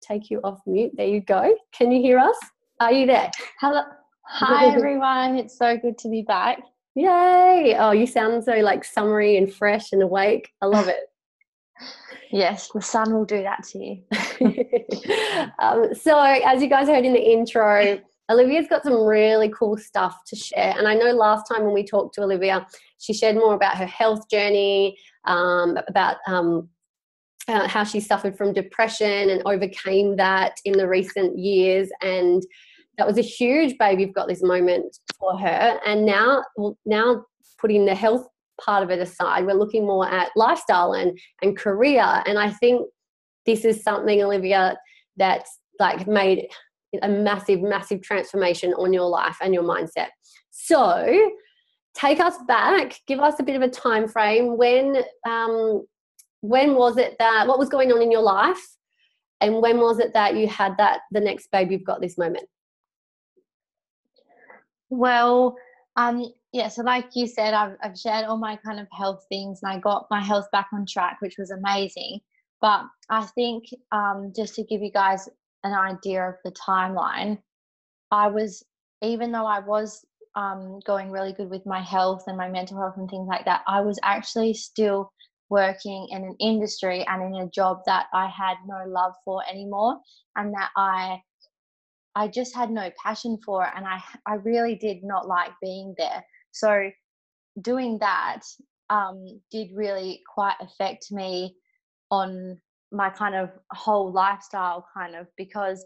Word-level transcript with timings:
take 0.00 0.30
you 0.30 0.40
off 0.44 0.60
mute. 0.66 0.92
There 0.96 1.06
you 1.06 1.20
go. 1.20 1.54
Can 1.72 1.90
you 1.90 2.00
hear 2.00 2.18
us? 2.18 2.36
Are 2.80 2.92
you 2.92 3.06
there? 3.06 3.30
Hello. 3.60 3.82
Hi, 4.26 4.66
everyone. 4.74 5.36
It's 5.36 5.56
so 5.58 5.76
good 5.76 5.98
to 5.98 6.08
be 6.08 6.22
back. 6.22 6.60
Yay. 6.94 7.76
Oh, 7.78 7.92
you 7.92 8.06
sound 8.06 8.44
so 8.44 8.54
like 8.56 8.84
summery 8.84 9.36
and 9.36 9.52
fresh 9.52 9.92
and 9.92 10.02
awake. 10.02 10.50
I 10.62 10.66
love 10.66 10.88
it. 10.88 11.10
yes, 12.32 12.68
the 12.74 12.82
sun 12.82 13.14
will 13.14 13.24
do 13.24 13.42
that 13.42 13.64
to 13.68 13.78
you. 13.78 14.02
um, 15.58 15.94
so, 15.94 16.20
as 16.20 16.62
you 16.62 16.68
guys 16.68 16.88
heard 16.88 17.04
in 17.04 17.12
the 17.12 17.32
intro, 17.32 18.00
Olivia's 18.30 18.66
got 18.68 18.82
some 18.82 19.04
really 19.04 19.50
cool 19.56 19.76
stuff 19.76 20.18
to 20.26 20.36
share. 20.36 20.74
And 20.76 20.86
I 20.86 20.94
know 20.94 21.12
last 21.12 21.44
time 21.48 21.64
when 21.64 21.72
we 21.72 21.84
talked 21.84 22.14
to 22.16 22.22
Olivia, 22.22 22.66
she 22.98 23.14
shared 23.14 23.36
more 23.36 23.54
about 23.54 23.78
her 23.78 23.86
health 23.86 24.28
journey, 24.28 24.98
um, 25.24 25.78
about 25.88 26.16
um, 26.26 26.68
how 27.48 27.84
she 27.84 28.00
suffered 28.00 28.36
from 28.36 28.52
depression 28.52 29.30
and 29.30 29.42
overcame 29.46 30.16
that 30.16 30.56
in 30.64 30.74
the 30.74 30.88
recent 30.88 31.38
years. 31.38 31.88
And 32.02 32.42
that 32.98 33.06
was 33.06 33.18
a 33.18 33.22
huge 33.22 33.78
babe. 33.78 34.00
You've 34.00 34.14
got 34.14 34.28
this 34.28 34.42
moment 34.42 34.98
for 35.18 35.38
her. 35.38 35.80
And 35.86 36.04
now, 36.04 36.44
now 36.84 37.24
putting 37.58 37.86
the 37.86 37.94
health 37.94 38.26
part 38.60 38.82
of 38.82 38.90
it 38.90 38.98
aside, 38.98 39.46
we're 39.46 39.54
looking 39.54 39.86
more 39.86 40.06
at 40.06 40.30
lifestyle 40.36 40.92
and, 40.92 41.18
and 41.42 41.56
career. 41.56 42.22
And 42.26 42.38
I 42.38 42.50
think 42.50 42.86
this 43.46 43.64
is 43.64 43.82
something, 43.82 44.22
Olivia, 44.22 44.76
that's 45.16 45.58
like 45.78 46.06
made 46.06 46.48
a 47.02 47.08
massive, 47.08 47.62
massive 47.62 48.02
transformation 48.02 48.72
on 48.74 48.92
your 48.92 49.08
life 49.08 49.36
and 49.40 49.54
your 49.54 49.62
mindset. 49.62 50.08
So, 50.50 51.30
take 51.94 52.20
us 52.20 52.34
back. 52.46 53.00
Give 53.06 53.20
us 53.20 53.38
a 53.38 53.42
bit 53.42 53.56
of 53.56 53.62
a 53.62 53.68
time 53.68 54.08
frame. 54.08 54.56
When 54.56 54.96
um, 55.26 55.86
when 56.40 56.74
was 56.74 56.96
it 56.96 57.16
that 57.18 57.46
what 57.46 57.58
was 57.58 57.68
going 57.68 57.92
on 57.92 58.02
in 58.02 58.10
your 58.10 58.22
life, 58.22 58.76
and 59.40 59.60
when 59.60 59.78
was 59.78 59.98
it 59.98 60.14
that 60.14 60.36
you 60.36 60.48
had 60.48 60.76
that 60.78 61.00
the 61.10 61.20
next 61.20 61.50
baby 61.50 61.74
you've 61.74 61.84
got 61.84 62.00
this 62.00 62.18
moment? 62.18 62.48
Well, 64.90 65.56
um, 65.96 66.24
yeah. 66.52 66.68
So, 66.68 66.82
like 66.82 67.06
you 67.14 67.26
said, 67.26 67.54
I've 67.54 67.76
I've 67.82 67.98
shared 67.98 68.24
all 68.24 68.38
my 68.38 68.56
kind 68.56 68.80
of 68.80 68.86
health 68.92 69.24
things, 69.28 69.60
and 69.62 69.72
I 69.72 69.78
got 69.78 70.06
my 70.10 70.22
health 70.22 70.46
back 70.52 70.68
on 70.72 70.86
track, 70.86 71.18
which 71.20 71.36
was 71.38 71.50
amazing. 71.50 72.20
But 72.60 72.84
I 73.10 73.24
think 73.26 73.64
um, 73.92 74.32
just 74.34 74.54
to 74.56 74.64
give 74.64 74.82
you 74.82 74.90
guys 74.90 75.28
an 75.64 75.72
idea 75.72 76.28
of 76.28 76.34
the 76.44 76.52
timeline, 76.52 77.38
I 78.10 78.28
was, 78.28 78.64
even 79.02 79.32
though 79.32 79.46
I 79.46 79.60
was 79.60 80.04
um, 80.34 80.80
going 80.86 81.10
really 81.10 81.32
good 81.32 81.50
with 81.50 81.66
my 81.66 81.80
health 81.80 82.24
and 82.26 82.36
my 82.36 82.48
mental 82.48 82.78
health 82.78 82.94
and 82.96 83.08
things 83.08 83.28
like 83.28 83.44
that, 83.44 83.62
I 83.66 83.80
was 83.80 83.98
actually 84.02 84.54
still 84.54 85.12
working 85.50 86.08
in 86.10 86.24
an 86.24 86.36
industry 86.40 87.04
and 87.06 87.22
in 87.22 87.42
a 87.42 87.50
job 87.50 87.80
that 87.86 88.06
I 88.12 88.26
had 88.26 88.56
no 88.66 88.84
love 88.86 89.14
for 89.24 89.42
anymore 89.48 89.98
and 90.36 90.52
that 90.54 90.70
I 90.76 91.22
I 92.14 92.26
just 92.28 92.54
had 92.54 92.70
no 92.70 92.90
passion 93.02 93.38
for 93.44 93.64
and 93.76 93.86
I 93.86 94.02
I 94.26 94.34
really 94.34 94.76
did 94.76 95.04
not 95.04 95.28
like 95.28 95.52
being 95.62 95.94
there. 95.98 96.24
So 96.52 96.90
doing 97.60 97.98
that 97.98 98.42
um, 98.90 99.40
did 99.50 99.68
really 99.74 100.22
quite 100.32 100.56
affect 100.60 101.12
me 101.12 101.56
on 102.10 102.58
my 102.90 103.10
kind 103.10 103.34
of 103.34 103.50
whole 103.72 104.10
lifestyle 104.12 104.86
kind 104.94 105.14
of 105.14 105.26
because 105.36 105.84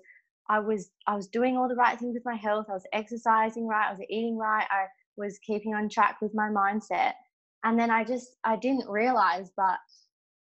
I 0.49 0.61
was 0.61 0.91
I 1.07 1.15
was 1.15 1.29
doing 1.29 1.57
all 1.57 1.69
the 1.69 1.75
right 1.75 1.99
things 1.99 2.15
with 2.15 2.25
my 2.25 2.37
health. 2.37 2.67
I 2.69 2.75
was 2.75 2.87
exercising 2.93 3.67
right. 3.67 3.89
I 3.89 3.93
was 3.93 4.01
eating 4.09 4.37
right. 4.37 4.67
I 4.71 4.87
was 5.17 5.39
keeping 5.39 5.75
on 5.75 5.89
track 5.89 6.19
with 6.21 6.33
my 6.35 6.49
mindset. 6.49 7.13
And 7.65 7.79
then 7.79 7.91
I 7.91 8.05
just 8.05 8.37
I 8.45 8.57
didn't 8.57 8.89
realize, 8.89 9.51
but 9.57 9.79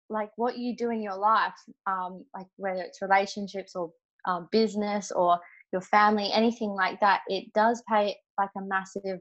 like 0.08 0.30
what 0.36 0.58
you 0.58 0.76
do 0.76 0.90
in 0.90 1.02
your 1.02 1.16
life, 1.16 1.54
um, 1.86 2.24
like 2.34 2.46
whether 2.56 2.82
it's 2.82 3.02
relationships 3.02 3.74
or 3.74 3.90
um, 4.26 4.48
business 4.52 5.10
or 5.10 5.38
your 5.72 5.82
family, 5.82 6.30
anything 6.32 6.70
like 6.70 7.00
that, 7.00 7.20
it 7.28 7.52
does 7.54 7.82
play 7.88 8.16
like 8.38 8.50
a 8.56 8.62
massive 8.62 9.20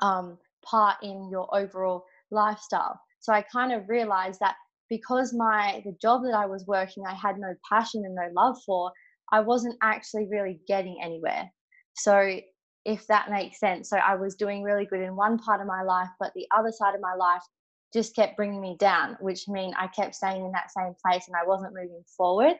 um, 0.00 0.38
part 0.64 0.96
in 1.02 1.28
your 1.30 1.52
overall 1.54 2.04
lifestyle. 2.30 3.00
So 3.20 3.32
I 3.32 3.42
kind 3.42 3.72
of 3.72 3.88
realized 3.88 4.40
that 4.40 4.56
because 4.88 5.32
my 5.32 5.80
the 5.84 5.96
job 6.02 6.22
that 6.24 6.34
I 6.34 6.46
was 6.46 6.66
working 6.66 7.04
I 7.06 7.14
had 7.14 7.38
no 7.38 7.54
passion 7.70 8.04
and 8.04 8.14
no 8.14 8.28
love 8.34 8.56
for, 8.66 8.92
I 9.32 9.40
wasn't 9.40 9.76
actually 9.82 10.28
really 10.30 10.60
getting 10.68 10.98
anywhere. 11.02 11.50
So 11.94 12.40
if 12.84 13.06
that 13.06 13.30
makes 13.30 13.60
sense. 13.60 13.88
So 13.88 13.96
I 13.96 14.16
was 14.16 14.34
doing 14.34 14.62
really 14.62 14.86
good 14.86 15.00
in 15.00 15.16
one 15.16 15.38
part 15.38 15.60
of 15.60 15.66
my 15.66 15.82
life, 15.82 16.08
but 16.18 16.32
the 16.34 16.46
other 16.56 16.72
side 16.72 16.94
of 16.94 17.00
my 17.00 17.14
life 17.14 17.42
just 17.92 18.16
kept 18.16 18.36
bringing 18.36 18.60
me 18.60 18.76
down, 18.78 19.16
which 19.20 19.48
mean 19.48 19.74
I 19.78 19.86
kept 19.86 20.14
staying 20.14 20.44
in 20.44 20.52
that 20.52 20.70
same 20.70 20.94
place 21.04 21.28
and 21.28 21.36
I 21.36 21.46
wasn't 21.46 21.74
moving 21.74 22.02
forward. 22.16 22.56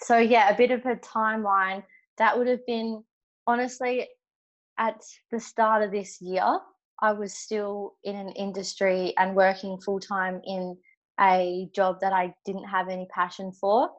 So 0.00 0.18
yeah, 0.18 0.50
a 0.50 0.56
bit 0.56 0.70
of 0.70 0.84
a 0.86 0.96
timeline 0.96 1.82
that 2.18 2.36
would 2.36 2.46
have 2.46 2.64
been 2.66 3.02
honestly 3.46 4.06
at 4.78 5.02
the 5.30 5.40
start 5.40 5.82
of 5.82 5.90
this 5.90 6.20
year. 6.20 6.58
I 7.00 7.12
was 7.12 7.34
still 7.34 7.94
in 8.04 8.16
an 8.16 8.30
industry 8.30 9.14
and 9.16 9.34
working 9.34 9.78
full 9.80 10.00
time 10.00 10.40
in 10.44 10.76
a 11.20 11.68
job 11.74 11.98
that 12.00 12.12
I 12.12 12.34
didn't 12.44 12.64
have 12.64 12.88
any 12.88 13.06
passion 13.12 13.52
for. 13.52 13.90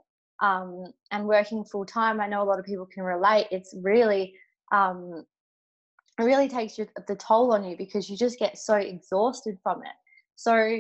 Um, 0.42 0.94
and 1.12 1.28
working 1.28 1.66
full 1.66 1.86
time, 1.86 2.22
I 2.22 2.28
know 2.28 2.42
a 2.42 2.46
lot 2.46 2.60
of 2.60 2.66
people 2.66 2.86
can 2.86 3.04
relate. 3.04 3.48
It's 3.52 3.76
really, 3.82 4.34
um, 4.72 5.26
it 6.20 6.24
really 6.24 6.50
takes 6.50 6.78
you, 6.78 6.88
the 7.08 7.16
toll 7.16 7.54
on 7.54 7.64
you 7.64 7.78
because 7.78 8.10
you 8.10 8.18
just 8.18 8.40
get 8.40 8.58
so 8.58 8.76
exhausted 8.76 9.58
from 9.64 9.82
it. 9.84 9.96
So, 10.36 10.80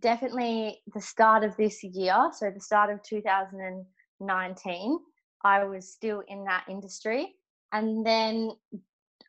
definitely 0.00 0.80
the 0.94 1.00
start 1.00 1.44
of 1.44 1.56
this 1.56 1.82
year, 1.82 2.30
so 2.32 2.50
the 2.50 2.60
start 2.60 2.90
of 2.90 3.02
2019, 3.02 4.98
I 5.44 5.64
was 5.64 5.90
still 5.90 6.22
in 6.28 6.44
that 6.44 6.64
industry. 6.68 7.34
And 7.72 8.04
then 8.04 8.52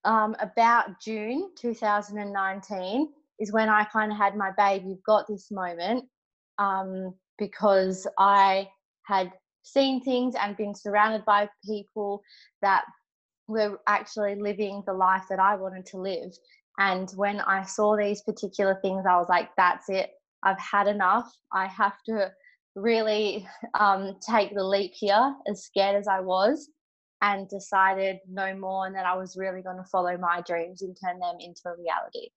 um, 0.05 0.35
about 0.39 0.99
June 1.01 1.49
2019 1.57 3.09
is 3.39 3.51
when 3.51 3.69
I 3.69 3.83
kind 3.85 4.11
of 4.11 4.17
had 4.17 4.35
my 4.35 4.51
babe, 4.57 4.83
you've 4.85 5.03
got 5.03 5.27
this 5.27 5.49
moment 5.51 6.05
um, 6.57 7.13
because 7.37 8.07
I 8.17 8.69
had 9.03 9.31
seen 9.63 10.01
things 10.01 10.35
and 10.39 10.57
been 10.57 10.75
surrounded 10.75 11.25
by 11.25 11.49
people 11.65 12.21
that 12.61 12.83
were 13.49 13.79
actually 13.87 14.35
living 14.35 14.83
the 14.85 14.93
life 14.93 15.23
that 15.29 15.39
I 15.39 15.55
wanted 15.55 15.85
to 15.87 15.97
live. 15.97 16.31
And 16.77 17.09
when 17.15 17.41
I 17.41 17.63
saw 17.63 17.97
these 17.97 18.21
particular 18.21 18.79
things, 18.81 19.05
I 19.09 19.17
was 19.17 19.27
like, 19.27 19.49
that's 19.57 19.89
it. 19.89 20.11
I've 20.43 20.59
had 20.59 20.87
enough. 20.87 21.29
I 21.51 21.67
have 21.67 21.97
to 22.05 22.31
really 22.75 23.47
um, 23.77 24.15
take 24.25 24.53
the 24.53 24.63
leap 24.63 24.93
here, 24.93 25.35
as 25.49 25.63
scared 25.63 25.97
as 25.97 26.07
I 26.07 26.21
was, 26.21 26.69
and 27.21 27.49
decided 27.49 28.19
no 28.29 28.55
more 28.55 28.85
and 28.85 28.95
that 28.95 29.05
I 29.05 29.17
was 29.17 29.35
really 29.35 29.61
going 29.61 29.77
to 29.77 29.83
follow 29.91 30.17
my 30.17 30.41
dreams 30.41 30.81
and 30.81 30.95
turn 31.03 31.19
them 31.19 31.35
into 31.39 31.61
a 31.65 31.75
reality. 31.77 32.29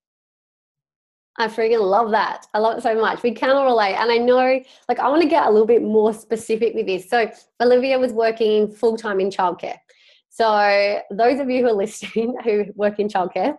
I 1.39 1.47
freaking 1.49 1.81
love 1.81 2.11
that. 2.11 2.47
I 2.53 2.59
love 2.59 2.79
it 2.79 2.83
so 2.83 3.01
much. 3.01 3.23
We 3.23 3.33
can 3.33 3.51
all 3.51 3.65
relate. 3.65 3.95
And 3.95 4.11
I 4.11 4.19
know, 4.19 4.61
like, 4.89 4.99
I 4.99 5.09
want 5.09 5.23
to 5.23 5.29
get 5.29 5.47
a 5.47 5.51
little 5.51 5.67
bit 5.67 5.83
more 5.83 6.13
specific 6.13 6.75
with 6.75 6.87
this. 6.87 7.09
So, 7.09 7.31
Olivia 7.61 7.99
was 7.99 8.13
working 8.13 8.71
full 8.71 8.99
time 8.99 9.19
in 9.19 9.31
childcare. 9.31 9.79
So, 10.35 10.99
those 11.11 11.41
of 11.41 11.51
you 11.51 11.61
who 11.63 11.69
are 11.69 11.75
listening 11.75 12.35
who 12.45 12.65
work 12.75 12.99
in 12.99 13.09
childcare, 13.09 13.55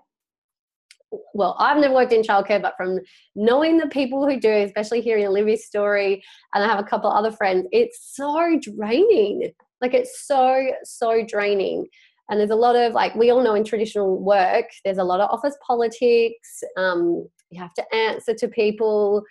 well, 1.35 1.55
I've 1.59 1.77
never 1.77 1.93
worked 1.93 2.13
in 2.13 2.23
childcare, 2.23 2.59
but 2.59 2.73
from 2.75 2.99
knowing 3.35 3.77
the 3.77 3.87
people 3.87 4.27
who 4.27 4.39
do, 4.39 4.49
especially 4.49 4.99
hearing 5.01 5.27
Olivia's 5.27 5.67
story, 5.67 6.23
and 6.51 6.63
I 6.63 6.67
have 6.67 6.79
a 6.79 6.83
couple 6.83 7.11
other 7.11 7.31
friends, 7.31 7.67
it's 7.71 8.15
so 8.15 8.59
draining. 8.59 9.51
Like, 9.81 9.93
it's 9.93 10.25
so, 10.25 10.71
so 10.83 11.23
draining. 11.23 11.85
And 12.29 12.39
there's 12.39 12.49
a 12.49 12.55
lot 12.55 12.75
of, 12.75 12.93
like, 12.93 13.13
we 13.13 13.29
all 13.29 13.43
know 13.43 13.53
in 13.53 13.63
traditional 13.63 14.19
work, 14.19 14.65
there's 14.83 14.97
a 14.97 15.03
lot 15.03 15.19
of 15.19 15.29
office 15.29 15.55
politics. 15.67 16.63
Um, 16.75 17.27
you 17.51 17.61
have 17.61 17.75
to 17.75 17.95
answer 17.95 18.33
to 18.33 18.47
people. 18.47 19.21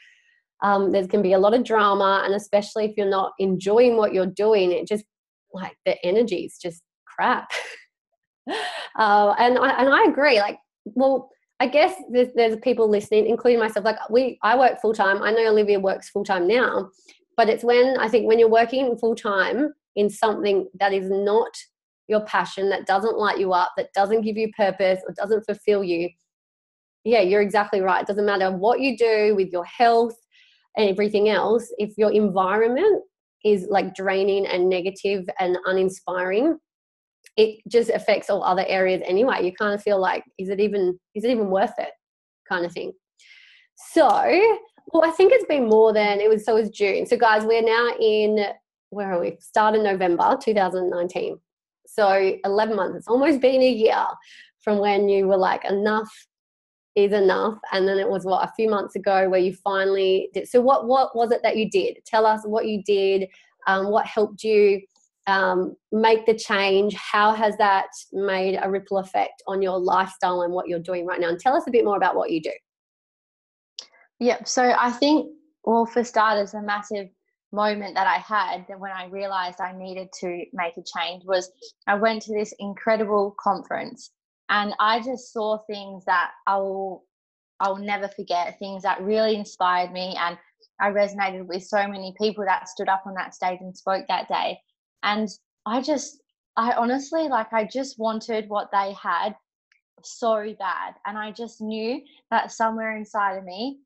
Um, 0.62 0.92
there 0.92 1.08
can 1.08 1.22
be 1.22 1.32
a 1.32 1.40
lot 1.40 1.54
of 1.54 1.64
drama, 1.64 2.22
and 2.24 2.34
especially 2.34 2.84
if 2.84 2.92
you're 2.96 3.10
not 3.10 3.32
enjoying 3.40 3.96
what 3.96 4.14
you're 4.14 4.26
doing, 4.26 4.70
it 4.70 4.86
just 4.86 5.04
like 5.52 5.76
the 5.84 5.96
energy 6.06 6.44
is 6.44 6.56
just 6.56 6.82
crap. 7.14 7.50
uh, 8.98 9.34
and 9.38 9.58
I 9.58 9.70
and 9.80 9.88
I 9.88 10.04
agree. 10.04 10.40
Like, 10.40 10.58
well, 10.84 11.30
I 11.60 11.66
guess 11.66 11.94
there's, 12.10 12.28
there's 12.34 12.56
people 12.56 12.88
listening, 12.88 13.26
including 13.26 13.60
myself. 13.60 13.84
Like 13.84 14.10
we, 14.10 14.38
I 14.42 14.58
work 14.58 14.80
full 14.80 14.92
time. 14.92 15.22
I 15.22 15.30
know 15.30 15.48
Olivia 15.48 15.78
works 15.78 16.10
full 16.10 16.24
time 16.24 16.48
now, 16.48 16.90
but 17.36 17.48
it's 17.48 17.62
when 17.62 17.96
I 17.98 18.08
think 18.08 18.26
when 18.26 18.38
you're 18.38 18.48
working 18.50 18.96
full 18.96 19.14
time 19.14 19.72
in 19.94 20.10
something 20.10 20.66
that 20.80 20.92
is 20.92 21.08
not 21.08 21.52
your 22.08 22.22
passion, 22.22 22.68
that 22.70 22.86
doesn't 22.86 23.16
light 23.16 23.38
you 23.38 23.52
up, 23.52 23.70
that 23.76 23.92
doesn't 23.94 24.22
give 24.22 24.36
you 24.36 24.50
purpose 24.56 25.00
or 25.06 25.14
doesn't 25.14 25.44
fulfill 25.44 25.84
you, 25.84 26.10
yeah, 27.04 27.20
you're 27.20 27.42
exactly 27.42 27.80
right. 27.80 28.02
It 28.02 28.08
doesn't 28.08 28.26
matter 28.26 28.50
what 28.50 28.80
you 28.80 28.96
do 28.96 29.34
with 29.36 29.48
your 29.52 29.64
health 29.64 30.16
and 30.76 30.88
everything 30.88 31.28
else, 31.28 31.72
if 31.78 31.96
your 31.96 32.10
environment 32.10 33.04
is 33.44 33.66
like 33.68 33.94
draining 33.94 34.46
and 34.46 34.68
negative 34.68 35.28
and 35.38 35.58
uninspiring, 35.66 36.58
it 37.36 37.60
just 37.68 37.90
affects 37.90 38.28
all 38.28 38.44
other 38.44 38.64
areas 38.66 39.02
anyway. 39.06 39.44
You 39.44 39.52
kind 39.52 39.74
of 39.74 39.82
feel 39.82 40.00
like, 40.00 40.24
is 40.38 40.48
it 40.48 40.60
even 40.60 40.98
is 41.14 41.24
it 41.24 41.30
even 41.30 41.50
worth 41.50 41.74
it? 41.78 41.90
Kind 42.48 42.66
of 42.66 42.72
thing. 42.72 42.92
So, 43.92 44.08
well, 44.92 45.04
I 45.04 45.10
think 45.10 45.32
it's 45.32 45.46
been 45.46 45.68
more 45.68 45.92
than 45.92 46.20
it 46.20 46.28
was. 46.28 46.44
So 46.44 46.56
it 46.56 46.60
was 46.60 46.70
June. 46.70 47.06
So, 47.06 47.16
guys, 47.16 47.44
we're 47.44 47.62
now 47.62 47.90
in 48.00 48.44
where 48.90 49.12
are 49.12 49.20
we? 49.20 49.30
Start 49.40 49.74
Started 49.74 49.82
November 49.82 50.36
2019. 50.40 51.38
So 51.86 52.38
11 52.44 52.76
months. 52.76 52.98
It's 52.98 53.08
almost 53.08 53.40
been 53.40 53.62
a 53.62 53.70
year 53.70 54.04
from 54.60 54.78
when 54.78 55.08
you 55.08 55.26
were 55.26 55.36
like, 55.36 55.64
enough 55.64 56.10
is 56.94 57.12
enough. 57.12 57.58
And 57.72 57.88
then 57.88 57.98
it 57.98 58.08
was 58.08 58.24
what 58.24 58.46
a 58.46 58.52
few 58.54 58.68
months 58.68 58.94
ago 58.94 59.28
where 59.28 59.40
you 59.40 59.54
finally 59.54 60.28
did. 60.34 60.46
So 60.46 60.60
what 60.60 60.86
what 60.86 61.16
was 61.16 61.30
it 61.32 61.40
that 61.42 61.56
you 61.56 61.70
did? 61.70 61.98
Tell 62.04 62.26
us 62.26 62.42
what 62.44 62.66
you 62.66 62.82
did. 62.82 63.28
Um, 63.66 63.90
what 63.90 64.06
helped 64.06 64.44
you 64.44 64.82
um, 65.26 65.76
make 65.92 66.26
the 66.26 66.34
change? 66.34 66.94
How 66.94 67.32
has 67.32 67.56
that 67.58 67.86
made 68.12 68.58
a 68.60 68.70
ripple 68.70 68.98
effect 68.98 69.42
on 69.46 69.62
your 69.62 69.78
lifestyle 69.78 70.42
and 70.42 70.52
what 70.52 70.68
you're 70.68 70.78
doing 70.78 71.06
right 71.06 71.20
now? 71.20 71.28
And 71.28 71.38
tell 71.38 71.54
us 71.54 71.64
a 71.66 71.70
bit 71.70 71.84
more 71.84 71.96
about 71.96 72.16
what 72.16 72.30
you 72.30 72.42
do. 72.42 72.52
Yep. 74.20 74.48
So 74.48 74.74
I 74.78 74.90
think, 74.90 75.30
well, 75.64 75.86
for 75.86 76.04
starters, 76.04 76.54
a 76.54 76.62
massive 76.62 77.08
moment 77.52 77.94
that 77.94 78.06
I 78.06 78.18
had 78.18 78.64
when 78.78 78.90
I 78.90 79.06
realized 79.06 79.60
I 79.60 79.76
needed 79.76 80.08
to 80.20 80.44
make 80.52 80.76
a 80.76 80.82
change 80.98 81.22
was 81.24 81.50
I 81.86 81.94
went 81.96 82.22
to 82.22 82.32
this 82.32 82.54
incredible 82.58 83.36
conference 83.38 84.10
and 84.48 84.74
I 84.80 85.00
just 85.00 85.32
saw 85.32 85.58
things 85.66 86.04
that 86.06 86.30
I'll 86.46 87.04
I'll 87.60 87.76
never 87.76 88.08
forget, 88.08 88.58
things 88.58 88.82
that 88.82 89.02
really 89.02 89.36
inspired 89.36 89.92
me 89.92 90.16
and 90.18 90.36
I 90.80 90.90
resonated 90.90 91.46
with 91.46 91.62
so 91.62 91.86
many 91.86 92.12
people 92.18 92.44
that 92.44 92.68
stood 92.68 92.88
up 92.88 93.04
on 93.06 93.14
that 93.14 93.34
stage 93.34 93.58
and 93.60 93.76
spoke 93.76 94.04
that 94.08 94.26
day. 94.28 94.58
And 95.02 95.28
I 95.66 95.80
just 95.82 96.20
I 96.56 96.72
honestly 96.72 97.28
like 97.28 97.52
I 97.52 97.64
just 97.64 97.98
wanted 97.98 98.48
what 98.48 98.70
they 98.72 98.92
had 98.92 99.34
so 100.04 100.54
bad 100.58 100.94
and 101.06 101.16
I 101.16 101.30
just 101.30 101.60
knew 101.60 102.00
that 102.30 102.50
somewhere 102.50 102.96
inside 102.96 103.36
of 103.36 103.44
me 103.44 103.78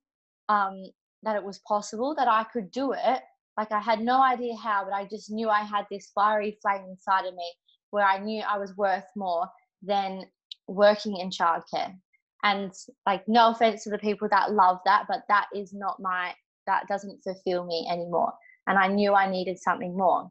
um 0.48 0.82
that 1.22 1.36
it 1.36 1.44
was 1.44 1.58
possible 1.68 2.14
that 2.16 2.26
I 2.28 2.44
could 2.44 2.70
do 2.70 2.92
it 2.92 3.20
like 3.56 3.72
I 3.72 3.80
had 3.80 4.00
no 4.00 4.22
idea 4.22 4.54
how, 4.54 4.84
but 4.84 4.92
I 4.92 5.06
just 5.06 5.30
knew 5.30 5.48
I 5.48 5.62
had 5.62 5.86
this 5.90 6.10
fiery 6.14 6.58
flame 6.60 6.84
inside 6.90 7.24
of 7.24 7.34
me 7.34 7.52
where 7.90 8.04
I 8.04 8.18
knew 8.18 8.42
I 8.42 8.58
was 8.58 8.76
worth 8.76 9.06
more 9.16 9.48
than 9.82 10.24
working 10.68 11.16
in 11.16 11.30
childcare. 11.30 11.94
And 12.42 12.72
like, 13.06 13.26
no 13.26 13.50
offense 13.50 13.84
to 13.84 13.90
the 13.90 13.98
people 13.98 14.28
that 14.30 14.52
love 14.52 14.78
that, 14.84 15.06
but 15.08 15.22
that 15.28 15.46
is 15.54 15.72
not 15.72 15.96
my, 16.00 16.34
that 16.66 16.86
doesn't 16.86 17.22
fulfill 17.24 17.64
me 17.64 17.88
anymore. 17.90 18.32
And 18.66 18.78
I 18.78 18.88
knew 18.88 19.14
I 19.14 19.30
needed 19.30 19.58
something 19.58 19.96
more. 19.96 20.30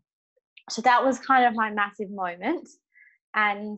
So 0.69 0.81
that 0.81 1.03
was 1.03 1.19
kind 1.19 1.45
of 1.45 1.53
my 1.53 1.71
massive 1.71 2.09
moment. 2.09 2.67
And 3.35 3.77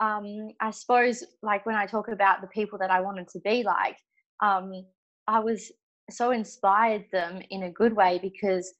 um, 0.00 0.48
I 0.60 0.70
suppose, 0.70 1.24
like, 1.42 1.64
when 1.66 1.76
I 1.76 1.86
talk 1.86 2.08
about 2.08 2.40
the 2.40 2.48
people 2.48 2.78
that 2.78 2.90
I 2.90 3.00
wanted 3.00 3.28
to 3.28 3.40
be 3.40 3.62
like, 3.62 3.96
um, 4.42 4.72
I 5.26 5.40
was 5.40 5.72
so 6.10 6.30
inspired 6.30 7.04
them 7.12 7.40
in 7.50 7.64
a 7.64 7.70
good 7.70 7.94
way 7.94 8.18
because 8.22 8.72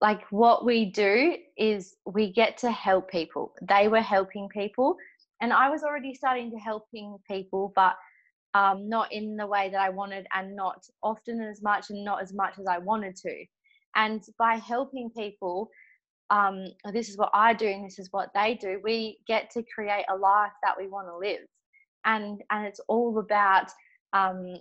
like 0.00 0.22
what 0.30 0.64
we 0.64 0.86
do 0.86 1.36
is 1.56 1.96
we 2.06 2.32
get 2.32 2.58
to 2.58 2.70
help 2.70 3.10
people. 3.10 3.54
They 3.62 3.88
were 3.88 4.00
helping 4.00 4.48
people. 4.48 4.96
And 5.40 5.52
i 5.52 5.68
was 5.68 5.82
already 5.82 6.14
starting 6.14 6.50
to 6.50 6.56
helping 6.56 7.16
people 7.30 7.72
but 7.76 7.94
um, 8.54 8.88
not 8.88 9.12
in 9.12 9.36
the 9.36 9.46
way 9.46 9.68
that 9.70 9.80
i 9.80 9.90
wanted 9.90 10.26
and 10.34 10.56
not 10.56 10.82
often 11.02 11.42
as 11.42 11.60
much 11.62 11.90
and 11.90 12.02
not 12.02 12.22
as 12.22 12.32
much 12.32 12.54
as 12.58 12.66
i 12.66 12.78
wanted 12.78 13.16
to. 13.16 13.44
And 13.94 14.22
by 14.38 14.54
helping 14.56 15.10
people 15.10 15.68
um, 16.30 16.66
this 16.92 17.08
is 17.08 17.16
what 17.16 17.30
i 17.34 17.52
do 17.52 17.66
and 17.66 17.84
this 17.84 17.98
is 17.98 18.08
what 18.10 18.30
they 18.34 18.54
do. 18.54 18.80
We 18.82 19.18
get 19.26 19.50
to 19.50 19.62
create 19.74 20.04
a 20.08 20.16
life 20.16 20.52
that 20.62 20.74
we 20.78 20.88
want 20.88 21.08
to 21.08 21.16
live. 21.16 21.46
And 22.04 22.42
and 22.50 22.66
it's 22.66 22.80
all 22.88 23.18
about 23.18 23.70
um, 24.12 24.56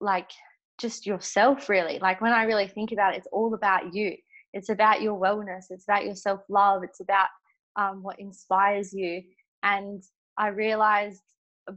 like 0.00 0.30
just 0.78 1.06
yourself 1.06 1.68
really. 1.68 1.98
Like 1.98 2.20
when 2.20 2.32
i 2.32 2.44
really 2.44 2.68
think 2.68 2.92
about 2.92 3.14
it 3.14 3.18
it's 3.18 3.28
all 3.32 3.54
about 3.54 3.94
you. 3.94 4.16
It's 4.52 4.70
about 4.70 5.02
your 5.02 5.20
wellness. 5.20 5.66
It's 5.70 5.84
about 5.84 6.04
your 6.04 6.16
self 6.16 6.40
love 6.48 6.82
it's 6.82 7.00
about 7.00 7.28
um, 7.76 8.02
what 8.02 8.18
inspires 8.18 8.92
you. 8.92 9.22
And 9.62 10.02
i 10.38 10.48
realized 10.48 11.22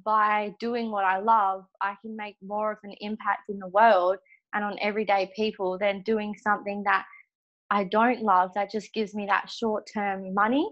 by 0.06 0.54
doing 0.60 0.92
what 0.92 1.04
i 1.04 1.18
love 1.18 1.66
i 1.82 1.96
can 2.02 2.16
make 2.16 2.36
more 2.46 2.74
of 2.74 2.78
an 2.84 2.94
impact 3.00 3.50
in 3.50 3.58
the 3.58 3.68
world 3.68 4.18
and 4.54 4.64
on 4.64 4.78
everyday 4.82 5.32
people 5.36 5.78
than 5.80 6.02
doing 6.02 6.36
something 6.44 6.84
that 6.84 7.06
i 7.72 7.84
don't 7.84 8.22
love 8.22 8.52
that 8.56 8.72
just 8.72 8.94
gives 8.94 9.14
me 9.14 9.26
that 9.26 9.50
short 9.50 9.88
term 9.92 10.34
money 10.34 10.70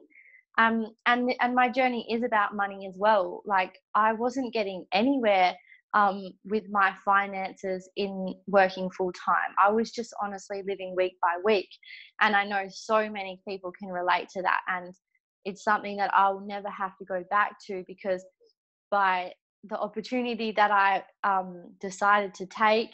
um, 0.60 0.88
and 1.06 1.32
and 1.39 1.54
my 1.54 1.70
journey 1.70 2.08
is 2.10 2.24
about 2.24 2.56
money 2.56 2.88
as 2.88 2.96
well 2.98 3.42
like 3.46 3.74
i 3.96 4.13
wasn't 4.13 4.54
getting 4.54 4.86
anywhere 4.94 5.56
um, 5.94 6.32
with 6.46 6.63
my 6.70 6.94
finances 7.06 7.89
in 7.96 8.36
working 8.48 8.89
full 8.92 9.12
time. 9.13 9.56
I 9.63 9.72
was 9.72 9.92
just 9.92 10.13
honestly 10.22 10.62
living 10.68 10.94
week 10.96 11.13
by 11.22 11.39
week. 11.44 11.70
And 12.22 12.36
I 12.36 12.46
know 12.46 12.66
so 12.70 13.10
many 13.10 13.42
people 13.48 13.72
can 13.72 13.89
relate 13.89 14.30
to 14.36 14.42
that. 14.42 14.62
And 14.68 14.94
it's 15.46 15.63
something 15.63 15.98
that 15.98 16.12
I'll 16.13 16.42
never 16.42 16.70
have 16.70 16.98
to 16.98 17.06
go 17.06 17.24
back 17.30 17.56
to 17.68 17.84
because 17.88 18.24
by 18.92 19.32
the 19.63 19.77
opportunity 19.80 20.51
that 20.51 20.72
I 20.72 21.04
um, 21.24 21.72
decided 21.80 22.34
to 22.36 22.46
take 22.46 22.92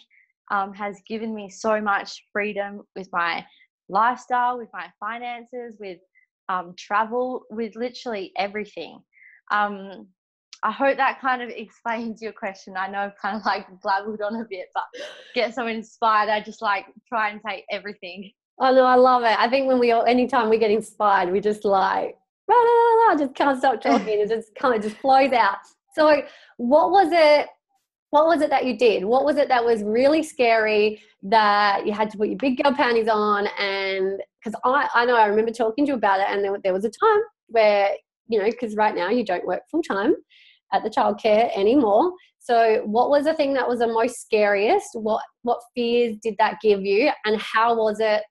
um, 0.52 0.74
has 0.74 1.02
given 1.08 1.34
me 1.34 1.50
so 1.50 1.82
much 1.82 2.24
freedom 2.32 2.82
with 2.96 3.10
my 3.12 3.44
lifestyle, 3.90 4.58
with 4.58 4.70
my 4.74 4.88
finances, 5.00 5.78
with 5.80 6.00
um, 6.50 6.74
travel, 6.78 7.44
with 7.50 7.75
literally 7.75 8.32
everything. 8.38 9.00
Um, 9.52 10.08
I 10.63 10.72
hope 10.72 10.98
that 10.98 11.20
kind 11.20 11.42
of 11.42 11.50
explains 11.56 12.22
your 12.22 12.32
question. 12.32 12.75
I 12.78 12.88
know 12.88 13.00
I've 13.00 13.18
kind 13.18 13.38
of 13.38 13.46
like 13.46 13.68
blabbered 13.82 14.22
on 14.25 14.36
a 14.36 14.46
bit, 14.50 14.68
but 14.74 14.84
get 15.36 15.54
so 15.54 15.68
inspired. 15.68 16.30
I 16.30 16.42
just 16.42 16.62
like 16.62 16.86
try 17.08 17.30
and 17.30 17.42
take 17.48 17.66
everything. 17.72 18.32
Oh 18.60 18.74
no, 18.74 18.86
I 18.86 18.96
love 18.96 19.24
it. 19.24 19.38
I 19.40 19.50
think 19.50 19.68
when 19.68 19.80
we 19.80 19.92
all, 19.92 20.06
anytime 20.06 20.50
we 20.50 20.58
get 20.58 20.72
inspired, 20.72 21.32
we 21.32 21.40
just 21.40 21.66
like, 21.66 22.18
blah, 22.48 23.16
just 23.18 23.36
can't 23.36 23.58
stop 23.58 23.82
talking. 23.82 24.20
it 24.20 24.30
just 24.30 24.54
kind 24.56 24.75
of 24.75 24.82
just 24.82 24.98
flows 24.98 25.34
out. 25.34 25.58
So, 25.96 26.22
what 26.58 26.92
was 26.92 27.10
it? 27.12 27.48
What 28.13 28.27
was 28.27 28.41
it 28.41 28.51
that 28.51 28.65
you 28.65 28.77
did? 28.77 29.03
What 29.03 29.25
was 29.25 29.38
it 29.38 29.48
that 29.48 29.65
was 29.65 29.82
really 29.82 30.22
scary 30.22 31.01
that 31.24 31.84
you 31.84 31.93
had 31.93 32.12
to 32.12 32.17
put 32.20 32.27
your 32.27 32.38
big 32.38 32.62
girl 32.62 32.72
panties 32.72 33.08
on? 33.08 33.48
And 33.58 34.22
because 34.39 34.60
I, 34.63 34.88
I 34.93 35.03
know 35.05 35.15
I 35.15 35.25
remember 35.25 35.51
talking 35.51 35.84
to 35.86 35.93
you 35.93 35.96
about 35.96 36.20
it, 36.20 36.27
and 36.29 36.43
there, 36.43 36.55
there 36.63 36.74
was 36.74 36.86
a 36.86 36.91
time 36.91 37.22
where 37.48 37.89
you 38.27 38.38
know, 38.38 38.46
because 38.46 38.75
right 38.75 38.93
now 38.93 39.10
you 39.10 39.25
don't 39.25 39.48
work 39.48 39.63
full 39.72 39.82
time, 39.82 40.13
at 40.74 40.84
the 40.84 40.91
childcare 40.91 41.50
anymore. 41.58 42.12
So, 42.38 42.84
what 42.86 43.10
was 43.10 43.24
the 43.24 43.34
thing 43.34 43.53
that 43.53 43.67
was 43.67 43.79
the 43.79 43.88
most 43.88 44.22
scariest? 44.22 44.89
What 44.93 45.24
what 45.41 45.62
fears 45.74 46.17
did 46.22 46.36
that 46.38 46.60
give 46.62 46.84
you, 46.84 47.10
and 47.25 47.41
how 47.41 47.75
was 47.75 48.00
it? 48.00 48.22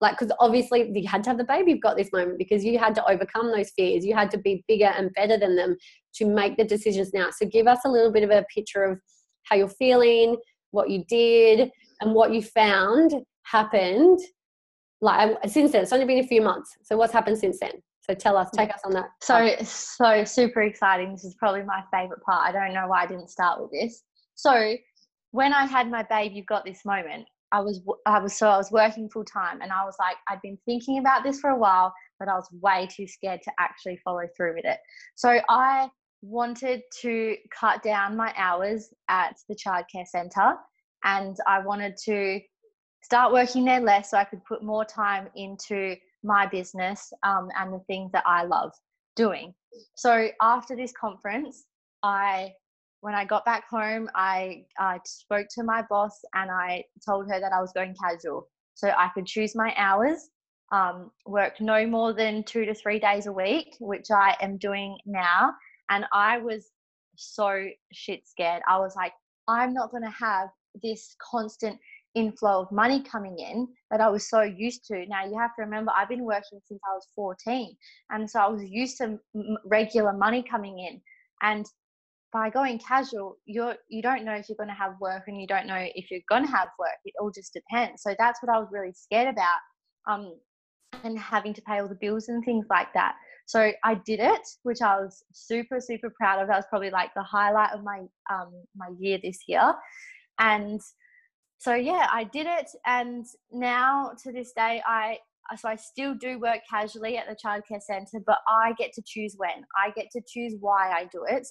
Like, 0.00 0.18
because 0.18 0.34
obviously 0.40 0.90
you 0.92 1.08
had 1.08 1.22
to 1.24 1.30
have 1.30 1.38
the 1.38 1.44
baby 1.44 1.72
you've 1.72 1.80
got 1.80 1.96
this 1.96 2.12
moment 2.12 2.38
because 2.38 2.64
you 2.64 2.76
had 2.76 2.94
to 2.96 3.08
overcome 3.08 3.52
those 3.52 3.70
fears. 3.70 4.04
You 4.04 4.14
had 4.14 4.30
to 4.32 4.38
be 4.38 4.64
bigger 4.66 4.86
and 4.96 5.12
better 5.14 5.38
than 5.38 5.54
them 5.54 5.76
to 6.14 6.24
make 6.24 6.56
the 6.56 6.64
decisions 6.64 7.12
now. 7.14 7.28
So, 7.30 7.46
give 7.46 7.68
us 7.68 7.80
a 7.84 7.88
little 7.88 8.10
bit 8.10 8.24
of 8.24 8.30
a 8.30 8.44
picture 8.52 8.82
of 8.82 8.98
how 9.44 9.56
you're 9.56 9.68
feeling, 9.68 10.36
what 10.70 10.90
you 10.90 11.04
did, 11.08 11.70
and 12.00 12.14
what 12.14 12.32
you 12.32 12.42
found 12.42 13.14
happened. 13.42 14.18
Like 15.00 15.30
um, 15.30 15.36
since 15.48 15.72
then, 15.72 15.82
it's 15.82 15.92
only 15.92 16.06
been 16.06 16.18
a 16.18 16.26
few 16.26 16.42
months. 16.42 16.76
So, 16.82 16.96
what's 16.96 17.12
happened 17.12 17.38
since 17.38 17.58
then? 17.60 17.72
So 18.08 18.14
tell 18.14 18.38
us, 18.38 18.48
take 18.56 18.70
us 18.70 18.80
on 18.84 18.92
that. 18.92 19.10
So, 19.20 19.54
so 19.62 20.24
super 20.24 20.62
exciting. 20.62 21.12
This 21.12 21.24
is 21.24 21.34
probably 21.34 21.62
my 21.62 21.82
favorite 21.92 22.22
part. 22.22 22.48
I 22.48 22.52
don't 22.52 22.72
know 22.72 22.88
why 22.88 23.02
I 23.02 23.06
didn't 23.06 23.28
start 23.28 23.60
with 23.60 23.70
this. 23.70 24.02
So, 24.34 24.76
when 25.32 25.52
I 25.52 25.66
had 25.66 25.90
my 25.90 26.04
babe, 26.04 26.32
you've 26.34 26.46
got 26.46 26.64
this 26.64 26.84
moment. 26.86 27.26
I 27.52 27.60
was, 27.60 27.80
I 28.06 28.18
was, 28.18 28.34
so 28.34 28.48
I 28.48 28.56
was 28.56 28.70
working 28.70 29.08
full 29.08 29.24
time, 29.24 29.60
and 29.62 29.72
I 29.72 29.84
was 29.84 29.94
like, 29.98 30.16
I'd 30.28 30.40
been 30.42 30.58
thinking 30.64 30.98
about 30.98 31.22
this 31.22 31.40
for 31.40 31.50
a 31.50 31.56
while, 31.56 31.92
but 32.18 32.28
I 32.28 32.34
was 32.34 32.48
way 32.60 32.88
too 32.90 33.06
scared 33.06 33.40
to 33.44 33.52
actually 33.58 33.98
follow 34.04 34.22
through 34.36 34.54
with 34.54 34.64
it. 34.64 34.78
So 35.14 35.40
I 35.48 35.88
wanted 36.22 36.82
to 37.00 37.36
cut 37.58 37.82
down 37.82 38.16
my 38.16 38.32
hours 38.36 38.92
at 39.08 39.36
the 39.48 39.54
childcare 39.54 40.06
centre, 40.06 40.54
and 41.04 41.36
I 41.46 41.60
wanted 41.60 41.96
to 42.04 42.40
start 43.02 43.32
working 43.32 43.64
there 43.64 43.80
less 43.80 44.10
so 44.10 44.18
I 44.18 44.24
could 44.24 44.44
put 44.44 44.62
more 44.62 44.84
time 44.84 45.28
into 45.36 45.96
my 46.24 46.46
business 46.46 47.12
um, 47.22 47.48
and 47.56 47.72
the 47.72 47.80
things 47.86 48.10
that 48.12 48.24
I 48.26 48.44
love 48.44 48.72
doing. 49.14 49.54
So 49.94 50.28
after 50.40 50.74
this 50.74 50.92
conference, 50.92 51.64
I 52.02 52.52
when 53.00 53.14
I 53.14 53.24
got 53.24 53.44
back 53.44 53.68
home, 53.68 54.08
I, 54.14 54.64
I 54.78 54.98
spoke 55.04 55.46
to 55.54 55.62
my 55.62 55.82
boss 55.88 56.20
and 56.34 56.50
I 56.50 56.84
told 57.06 57.30
her 57.30 57.40
that 57.40 57.52
I 57.52 57.60
was 57.60 57.72
going 57.72 57.94
casual. 58.02 58.48
So 58.74 58.88
I 58.88 59.08
could 59.14 59.26
choose 59.26 59.54
my 59.54 59.72
hours, 59.76 60.30
um, 60.72 61.10
work 61.26 61.60
no 61.60 61.86
more 61.86 62.12
than 62.12 62.42
two 62.42 62.64
to 62.64 62.74
three 62.74 62.98
days 62.98 63.26
a 63.26 63.32
week, 63.32 63.76
which 63.80 64.10
I 64.10 64.36
am 64.40 64.56
doing 64.56 64.98
now. 65.06 65.52
And 65.90 66.04
I 66.12 66.38
was 66.38 66.70
so 67.16 67.66
shit 67.92 68.26
scared. 68.26 68.62
I 68.68 68.78
was 68.78 68.94
like, 68.96 69.12
I'm 69.48 69.72
not 69.72 69.90
going 69.90 70.02
to 70.02 70.10
have 70.10 70.48
this 70.82 71.16
constant 71.20 71.78
inflow 72.14 72.62
of 72.62 72.72
money 72.72 73.02
coming 73.02 73.38
in 73.38 73.68
that 73.90 74.00
I 74.00 74.08
was 74.08 74.28
so 74.28 74.42
used 74.42 74.84
to. 74.86 75.04
Now 75.06 75.24
you 75.24 75.38
have 75.38 75.54
to 75.56 75.62
remember 75.62 75.92
I've 75.96 76.08
been 76.08 76.24
working 76.24 76.60
since 76.64 76.80
I 76.90 76.94
was 76.94 77.06
14 77.14 77.76
and 78.10 78.28
so 78.28 78.40
I 78.40 78.48
was 78.48 78.64
used 78.64 78.98
to 78.98 79.18
regular 79.64 80.12
money 80.12 80.42
coming 80.42 80.78
in 80.78 81.00
and 81.42 81.66
by 82.32 82.50
going 82.50 82.78
casual 82.78 83.36
you're 83.46 83.76
you 83.88 84.02
don't 84.02 84.24
know 84.24 84.34
if 84.34 84.48
you're 84.48 84.56
going 84.56 84.68
to 84.68 84.74
have 84.74 84.94
work 85.00 85.24
and 85.28 85.40
you 85.40 85.46
don't 85.46 85.66
know 85.66 85.86
if 85.94 86.10
you're 86.10 86.20
going 86.28 86.44
to 86.44 86.50
have 86.50 86.68
work 86.78 86.98
it 87.04 87.14
all 87.20 87.30
just 87.30 87.54
depends 87.54 88.02
so 88.02 88.14
that's 88.18 88.42
what 88.42 88.54
I 88.54 88.58
was 88.58 88.68
really 88.70 88.92
scared 88.92 89.28
about 89.28 89.58
um 90.06 90.34
and 91.04 91.18
having 91.18 91.54
to 91.54 91.62
pay 91.62 91.78
all 91.78 91.88
the 91.88 91.98
bills 92.00 92.28
and 92.28 92.44
things 92.44 92.66
like 92.70 92.92
that. 92.94 93.14
So 93.48 93.72
I 93.82 93.94
did 93.94 94.20
it, 94.20 94.46
which 94.62 94.82
I 94.82 95.00
was 95.00 95.24
super, 95.32 95.80
super 95.80 96.12
proud 96.20 96.42
of. 96.42 96.48
That 96.48 96.56
was 96.56 96.66
probably 96.68 96.90
like 96.90 97.14
the 97.16 97.22
highlight 97.22 97.72
of 97.72 97.82
my 97.82 98.00
um, 98.30 98.52
my 98.76 98.88
year 98.98 99.18
this 99.22 99.38
year. 99.48 99.72
And 100.38 100.82
so 101.56 101.74
yeah, 101.74 102.08
I 102.12 102.24
did 102.24 102.46
it, 102.46 102.68
and 102.86 103.24
now 103.50 104.12
to 104.22 104.32
this 104.32 104.52
day, 104.54 104.82
I 104.86 105.16
so 105.56 105.66
I 105.66 105.76
still 105.76 106.14
do 106.14 106.38
work 106.38 106.58
casually 106.68 107.16
at 107.16 107.26
the 107.26 107.34
childcare 107.34 107.80
centre, 107.80 108.22
but 108.26 108.36
I 108.46 108.74
get 108.76 108.92
to 108.92 109.02
choose 109.06 109.34
when. 109.38 109.64
I 109.82 109.92
get 109.96 110.10
to 110.12 110.20
choose 110.28 110.54
why 110.60 110.90
I 110.90 111.06
do 111.10 111.24
it. 111.26 111.48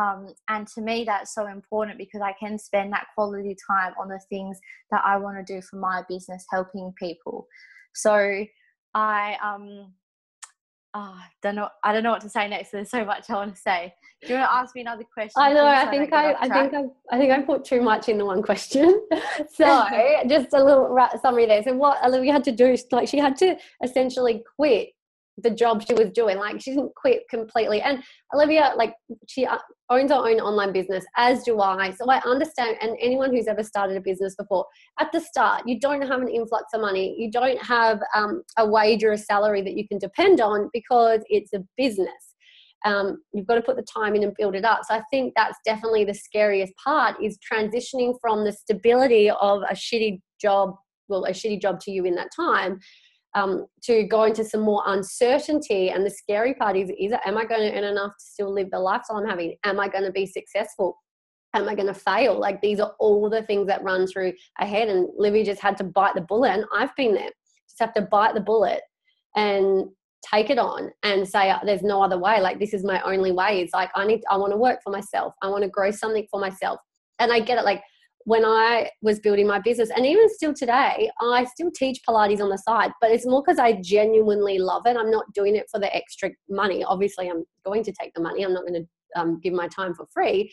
Um, 0.00 0.28
and 0.48 0.66
to 0.68 0.80
me, 0.80 1.04
that's 1.04 1.34
so 1.34 1.46
important 1.46 1.98
because 1.98 2.22
I 2.22 2.32
can 2.40 2.58
spend 2.58 2.90
that 2.94 3.08
quality 3.14 3.54
time 3.70 3.92
on 4.00 4.08
the 4.08 4.18
things 4.30 4.58
that 4.90 5.02
I 5.04 5.18
want 5.18 5.46
to 5.46 5.54
do 5.54 5.60
for 5.60 5.76
my 5.76 6.04
business, 6.08 6.46
helping 6.50 6.94
people. 6.98 7.46
So 7.94 8.46
I 8.94 9.36
um, 9.44 9.92
oh, 10.94 11.18
don't 11.42 11.56
know. 11.56 11.68
I 11.82 11.92
don't 11.92 12.02
know 12.02 12.12
what 12.12 12.22
to 12.22 12.28
say 12.28 12.48
next. 12.48 12.70
There's 12.70 12.90
so 12.90 13.04
much 13.04 13.28
I 13.28 13.34
want 13.34 13.54
to 13.54 13.60
say. 13.60 13.92
Do 14.22 14.28
you 14.28 14.38
want 14.38 14.48
to 14.50 14.54
ask 14.54 14.74
me 14.74 14.80
another 14.80 15.04
question? 15.12 15.32
I 15.36 15.52
know. 15.52 15.66
I 15.66 15.86
think 15.86 16.12
I, 16.12 16.34
I, 16.34 16.48
think 16.48 16.74
I, 16.74 16.84
I 17.14 17.18
think 17.18 17.32
I 17.32 17.42
put 17.42 17.64
too 17.64 17.82
much 17.82 18.08
in 18.08 18.16
the 18.16 18.24
one 18.24 18.42
question. 18.42 19.06
so 19.52 19.64
just 20.28 20.54
a 20.54 20.64
little 20.64 20.96
summary 21.20 21.46
there. 21.46 21.62
So 21.62 21.74
what 21.74 22.02
Olivia 22.04 22.32
had 22.32 22.44
to 22.44 22.52
do, 22.52 22.76
like 22.92 23.08
she 23.08 23.18
had 23.18 23.36
to 23.38 23.56
essentially 23.82 24.42
quit 24.56 24.90
the 25.38 25.50
job 25.50 25.82
she 25.86 25.94
was 25.94 26.10
doing. 26.10 26.38
Like 26.38 26.60
she 26.60 26.70
didn't 26.70 26.94
quit 26.94 27.22
completely. 27.28 27.80
And 27.80 28.02
Olivia, 28.32 28.72
like 28.76 28.94
she 29.28 29.46
owns 29.90 30.10
her 30.10 30.16
own 30.16 30.40
online 30.40 30.72
business, 30.72 31.04
as 31.16 31.42
do 31.42 31.60
I. 31.60 31.90
So 31.92 32.08
I 32.08 32.20
understand. 32.24 32.76
And 32.80 32.96
anyone 33.00 33.34
who's 33.34 33.48
ever 33.48 33.62
started 33.62 33.96
a 33.96 34.00
business 34.00 34.34
before, 34.36 34.66
at 35.00 35.10
the 35.12 35.20
start, 35.20 35.62
you 35.66 35.80
don't 35.80 36.02
have 36.02 36.20
an 36.20 36.28
influx 36.28 36.72
of 36.72 36.80
money. 36.80 37.14
You 37.18 37.30
don't 37.30 37.60
have 37.62 38.00
um, 38.14 38.42
a 38.58 38.68
wage 38.68 39.02
or 39.02 39.12
a 39.12 39.18
salary 39.18 39.62
that 39.62 39.76
you 39.76 39.86
can 39.88 39.98
depend 39.98 40.40
on 40.40 40.70
because 40.72 41.20
it's 41.28 41.52
a 41.52 41.64
business. 41.76 42.08
Um, 42.84 43.22
you've 43.32 43.46
got 43.46 43.54
to 43.54 43.62
put 43.62 43.76
the 43.76 43.82
time 43.82 44.14
in 44.14 44.22
and 44.24 44.34
build 44.36 44.54
it 44.54 44.64
up. 44.64 44.80
So 44.86 44.94
I 44.94 45.02
think 45.10 45.32
that's 45.34 45.58
definitely 45.64 46.04
the 46.04 46.14
scariest 46.14 46.74
part 46.76 47.16
is 47.22 47.38
transitioning 47.50 48.14
from 48.20 48.44
the 48.44 48.52
stability 48.52 49.30
of 49.30 49.62
a 49.62 49.74
shitty 49.74 50.20
job, 50.38 50.74
well, 51.08 51.24
a 51.24 51.30
shitty 51.30 51.62
job 51.62 51.80
to 51.80 51.90
you 51.90 52.04
in 52.04 52.14
that 52.16 52.28
time 52.36 52.78
um, 53.34 53.66
to 53.82 54.04
go 54.04 54.24
into 54.24 54.44
some 54.44 54.60
more 54.60 54.82
uncertainty. 54.86 55.90
And 55.90 56.04
the 56.04 56.10
scary 56.10 56.54
part 56.54 56.76
is, 56.76 56.90
is 56.98 57.12
am 57.24 57.36
I 57.36 57.44
going 57.44 57.60
to 57.60 57.76
earn 57.76 57.84
enough 57.84 58.12
to 58.12 58.24
still 58.24 58.52
live 58.52 58.70
the 58.70 58.78
lifestyle 58.78 59.18
I'm 59.18 59.28
having? 59.28 59.56
Am 59.64 59.80
I 59.80 59.88
going 59.88 60.04
to 60.04 60.12
be 60.12 60.26
successful? 60.26 60.96
Am 61.54 61.68
I 61.68 61.74
going 61.74 61.88
to 61.88 61.94
fail? 61.94 62.38
Like 62.38 62.60
these 62.60 62.80
are 62.80 62.94
all 62.98 63.28
the 63.28 63.42
things 63.42 63.66
that 63.68 63.82
run 63.82 64.06
through 64.06 64.32
a 64.60 64.66
head. 64.66 64.88
And 64.88 65.08
Livy 65.16 65.44
just 65.44 65.60
had 65.60 65.76
to 65.78 65.84
bite 65.84 66.14
the 66.14 66.20
bullet. 66.20 66.50
And 66.50 66.64
I've 66.74 66.94
been 66.96 67.14
there. 67.14 67.30
Just 67.68 67.80
have 67.80 67.94
to 67.94 68.02
bite 68.02 68.34
the 68.34 68.40
bullet 68.40 68.80
and 69.36 69.86
take 70.24 70.50
it 70.50 70.58
on 70.58 70.90
and 71.02 71.28
say 71.28 71.50
uh, 71.50 71.58
there's 71.64 71.82
no 71.82 72.02
other 72.02 72.18
way 72.18 72.40
like 72.40 72.58
this 72.58 72.72
is 72.72 72.82
my 72.82 73.00
only 73.02 73.30
way 73.30 73.60
it's 73.60 73.74
like 73.74 73.90
i 73.94 74.06
need 74.06 74.22
i 74.30 74.36
want 74.36 74.50
to 74.50 74.56
work 74.56 74.78
for 74.82 74.90
myself 74.90 75.34
i 75.42 75.48
want 75.48 75.62
to 75.62 75.68
grow 75.68 75.90
something 75.90 76.26
for 76.30 76.40
myself 76.40 76.78
and 77.18 77.30
i 77.30 77.38
get 77.38 77.58
it 77.58 77.64
like 77.64 77.82
when 78.24 78.44
I 78.44 78.90
was 79.02 79.20
building 79.20 79.46
my 79.46 79.58
business, 79.58 79.90
and 79.94 80.06
even 80.06 80.28
still 80.28 80.54
today, 80.54 81.10
I 81.20 81.44
still 81.44 81.70
teach 81.70 82.00
Pilates 82.08 82.40
on 82.40 82.48
the 82.48 82.58
side, 82.58 82.90
but 83.00 83.10
it's 83.10 83.26
more 83.26 83.42
because 83.42 83.58
I 83.58 83.80
genuinely 83.82 84.58
love 84.58 84.82
it. 84.86 84.96
I'm 84.96 85.10
not 85.10 85.26
doing 85.34 85.56
it 85.56 85.66
for 85.70 85.78
the 85.78 85.94
extra 85.94 86.30
money. 86.48 86.82
Obviously, 86.82 87.28
I'm 87.28 87.44
going 87.64 87.84
to 87.84 87.92
take 87.92 88.14
the 88.14 88.22
money, 88.22 88.42
I'm 88.42 88.54
not 88.54 88.66
going 88.66 88.82
to 88.84 89.20
um, 89.20 89.40
give 89.42 89.52
my 89.52 89.68
time 89.68 89.94
for 89.94 90.06
free. 90.12 90.52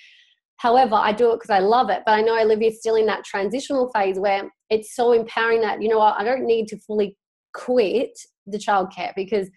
However, 0.57 0.95
I 0.95 1.11
do 1.11 1.31
it 1.31 1.37
because 1.37 1.49
I 1.49 1.59
love 1.59 1.89
it. 1.89 2.03
But 2.05 2.11
I 2.11 2.21
know 2.21 2.39
Olivia's 2.39 2.79
still 2.79 2.95
in 2.95 3.07
that 3.07 3.23
transitional 3.23 3.89
phase 3.95 4.19
where 4.19 4.51
it's 4.69 4.95
so 4.95 5.11
empowering 5.13 5.61
that, 5.61 5.81
you 5.81 5.89
know 5.89 5.97
what, 5.97 6.19
I 6.19 6.23
don't 6.23 6.45
need 6.45 6.67
to 6.67 6.77
fully 6.77 7.17
quit 7.53 8.11
the 8.45 8.59
childcare 8.59 9.13
because 9.15 9.49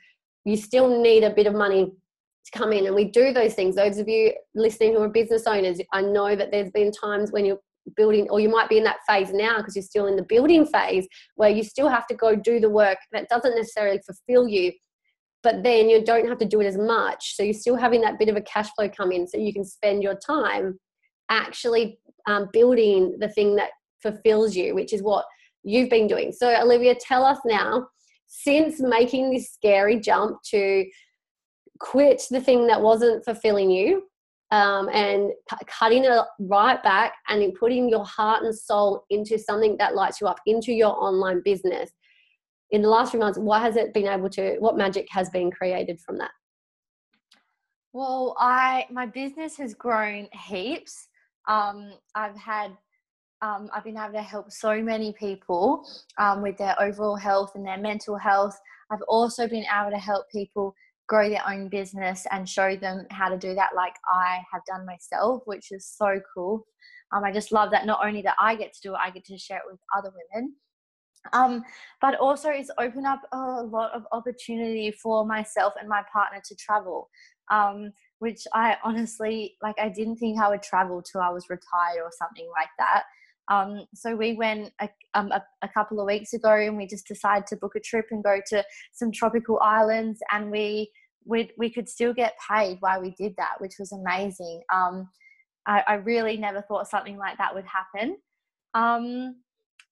you 0.45 0.57
still 0.57 1.03
need 1.03 1.25
a 1.25 1.35
bit 1.35 1.47
of 1.47 1.55
money 1.55 1.93
to 2.45 2.59
come 2.59 2.73
in 2.73 2.87
and 2.87 2.95
we 2.95 3.05
do 3.05 3.33
those 3.33 3.55
things 3.55 3.75
those 3.75 3.99
of 3.99 4.09
you 4.09 4.33
listening 4.55 4.93
who 4.93 5.01
are 5.01 5.09
business 5.09 5.47
owners 5.47 5.81
i 5.95 6.03
know 6.03 6.37
that 6.37 6.51
there's 6.51 6.71
been 6.73 6.93
times 6.93 7.33
when 7.33 7.47
you're 7.47 7.61
building 7.97 8.27
or 8.31 8.41
you 8.41 8.49
might 8.49 8.69
be 8.69 8.79
in 8.79 8.85
that 8.85 8.99
phase 9.07 9.33
now 9.33 9.59
because 9.59 9.77
you're 9.77 9.83
still 9.83 10.07
in 10.07 10.17
the 10.17 10.25
building 10.29 10.67
phase 10.67 11.07
where 11.37 11.51
you 11.51 11.63
still 11.63 11.89
have 11.89 12.07
to 12.07 12.15
go 12.15 12.35
do 12.35 12.59
the 12.59 12.71
work 12.71 12.99
that 13.13 13.29
doesn't 13.29 13.55
necessarily 13.55 14.01
fulfill 14.07 14.49
you 14.49 14.73
but 15.45 15.63
then 15.63 15.91
you 15.91 16.03
don't 16.03 16.27
have 16.27 16.39
to 16.39 16.47
do 16.47 16.63
it 16.63 16.67
as 16.67 16.79
much. 16.79 17.37
So 17.37 17.43
you're 17.43 17.53
still 17.53 17.77
having 17.77 18.01
that 18.01 18.19
bit 18.19 18.31
of 18.31 18.37
a 18.37 18.41
cash 18.41 18.71
flow 18.75 18.89
come 18.89 19.13
in 19.13 19.29
so 19.29 19.37
you 19.37 19.53
can 19.53 19.65
spend 19.65 20.03
your 20.03 20.15
time 20.15 20.81
actually 21.29 21.99
um, 22.27 22.49
building 22.53 23.17
the 23.21 23.29
thing 23.29 23.55
that 23.57 23.71
fulfills 24.03 24.57
you 24.57 24.75
which 24.75 24.93
is 24.93 25.03
what 25.03 25.27
you've 25.63 25.91
been 25.91 26.07
doing. 26.07 26.33
So 26.33 26.49
olivia 26.61 26.95
tell 26.95 27.25
us 27.25 27.39
now 27.45 27.87
since 28.27 28.81
making 28.81 29.31
this 29.31 29.53
scary 29.53 30.01
jump 30.01 30.39
to 30.51 30.85
quit 31.79 32.23
the 32.31 32.41
thing 32.41 32.67
that 32.67 32.81
wasn't 32.81 33.25
fulfilling 33.25 33.71
you 33.71 34.05
um, 34.55 34.89
and 34.91 35.33
cutting 35.67 36.05
it 36.05 36.25
right 36.39 36.81
back 36.85 37.15
and 37.29 37.53
putting 37.55 37.89
your 37.89 38.05
heart 38.05 38.45
and 38.45 38.57
soul 38.57 39.05
into 39.11 39.37
something 39.37 39.77
that 39.79 39.97
lights 39.97 40.21
you 40.21 40.29
up, 40.29 40.39
into 40.47 40.73
your 40.73 40.97
online 41.03 41.43
business. 41.45 41.91
In 42.71 42.81
the 42.81 42.89
last 42.89 43.11
few 43.11 43.19
months, 43.19 43.37
what 43.37 43.63
has 43.63 43.75
it 43.75 43.93
been 43.93 44.07
able 44.07 44.31
to, 44.31 44.57
what 44.61 44.77
magic 44.77 45.09
has 45.11 45.29
been 45.31 45.51
created 45.51 46.01
from 46.01 46.19
that? 46.19 46.31
Well, 47.93 48.37
I 48.39 48.87
my 48.91 49.07
business 49.07 49.57
has 49.59 49.75
grown 49.75 50.29
heaps. 50.49 51.09
Um, 51.47 51.93
I've 52.15 52.37
had 52.37 52.77
um, 53.43 53.69
I've 53.73 53.85
been 53.85 53.97
able 53.97 54.15
to 54.15 54.23
help 54.23 54.51
so 54.51 54.83
many 54.83 55.13
people 55.13 55.87
um, 56.19 56.43
with 56.43 56.57
their 56.59 56.81
overall 56.81 57.17
health 57.17 57.53
and 57.55 57.67
their 57.67 57.79
mental 57.79 58.17
health. 58.17 58.59
I've 58.91 59.03
also 59.07 59.47
been 59.47 59.65
able 59.73 59.91
to 59.91 59.99
help 59.99 60.29
people 60.31 60.75
grow 61.07 61.29
their 61.29 61.47
own 61.49 61.69
business 61.69 62.27
and 62.31 62.49
show 62.49 62.77
them 62.77 63.07
how 63.11 63.29
to 63.29 63.37
do 63.37 63.55
that 63.55 63.75
like 63.75 63.95
I 64.09 64.43
have 64.53 64.63
done 64.67 64.87
myself, 64.87 65.43
which 65.45 65.71
is 65.71 65.87
so 65.87 66.21
cool. 66.35 66.67
Um, 67.13 67.25
I 67.25 67.33
just 67.33 67.53
love 67.53 67.71
that 67.71 67.87
not 67.87 68.05
only 68.05 68.23
that 68.23 68.37
I 68.39 68.55
get 68.57 68.73
to 68.75 68.81
do 68.83 68.95
it, 68.95 69.01
I 69.03 69.11
get 69.11 69.25
to 69.27 69.39
share 69.39 69.59
it 69.59 69.65
with 69.71 69.81
other 69.97 70.11
women. 70.11 70.55
Um, 71.33 71.65
but 72.01 72.17
also 72.17 72.51
it's 72.51 72.71
opened 72.79 73.07
up 73.07 73.23
a 73.33 73.63
lot 73.63 73.93
of 73.93 74.05
opportunity 74.13 74.93
for 75.03 75.25
myself 75.25 75.73
and 75.81 75.89
my 75.89 76.03
partner 76.13 76.41
to 76.45 76.57
travel. 76.57 77.09
Um, 77.51 77.93
which 78.21 78.43
I 78.55 78.77
honestly 78.83 79.57
like 79.63 79.75
I 79.79 79.91
didn't 79.91 80.17
think 80.17 80.41
I 80.41 80.49
would 80.49 80.63
travel 80.63 81.03
till 81.03 81.21
I 81.21 81.29
was 81.29 81.51
retired 81.51 82.03
or 82.03 82.11
something 82.19 82.49
like 82.59 82.71
that. 82.79 83.03
Um, 83.49 83.87
so 83.95 84.17
we 84.17 84.35
went 84.35 84.73
a, 84.81 84.89
um, 85.15 85.31
a, 85.31 85.43
a, 85.63 85.69
couple 85.69 86.01
of 86.01 86.07
weeks 86.07 86.33
ago 86.33 86.55
and 86.55 86.79
we 86.79 86.87
just 86.87 87.07
decided 87.07 87.47
to 87.49 87.57
book 87.57 87.75
a 87.77 87.81
trip 87.81 88.07
and 88.11 88.25
go 88.25 88.41
to 88.47 88.65
some 88.93 89.13
tropical 89.13 89.61
islands 89.61 90.21
and 90.33 90.51
we 90.51 90.91
we 91.27 91.51
we 91.59 91.71
could 91.71 91.89
still 91.89 92.15
get 92.15 92.35
paid 92.51 92.79
while 92.81 93.01
we 93.01 93.11
did 93.11 93.35
that, 93.37 93.55
which 93.59 93.75
was 93.79 93.93
amazing. 93.93 94.63
Um, 94.73 95.09
I, 95.67 95.83
I, 95.87 95.95
really 95.95 96.37
never 96.37 96.63
thought 96.63 96.89
something 96.89 97.17
like 97.17 97.39
that 97.39 97.55
would 97.55 97.65
happen. 97.65 98.17
Um, 98.75 99.37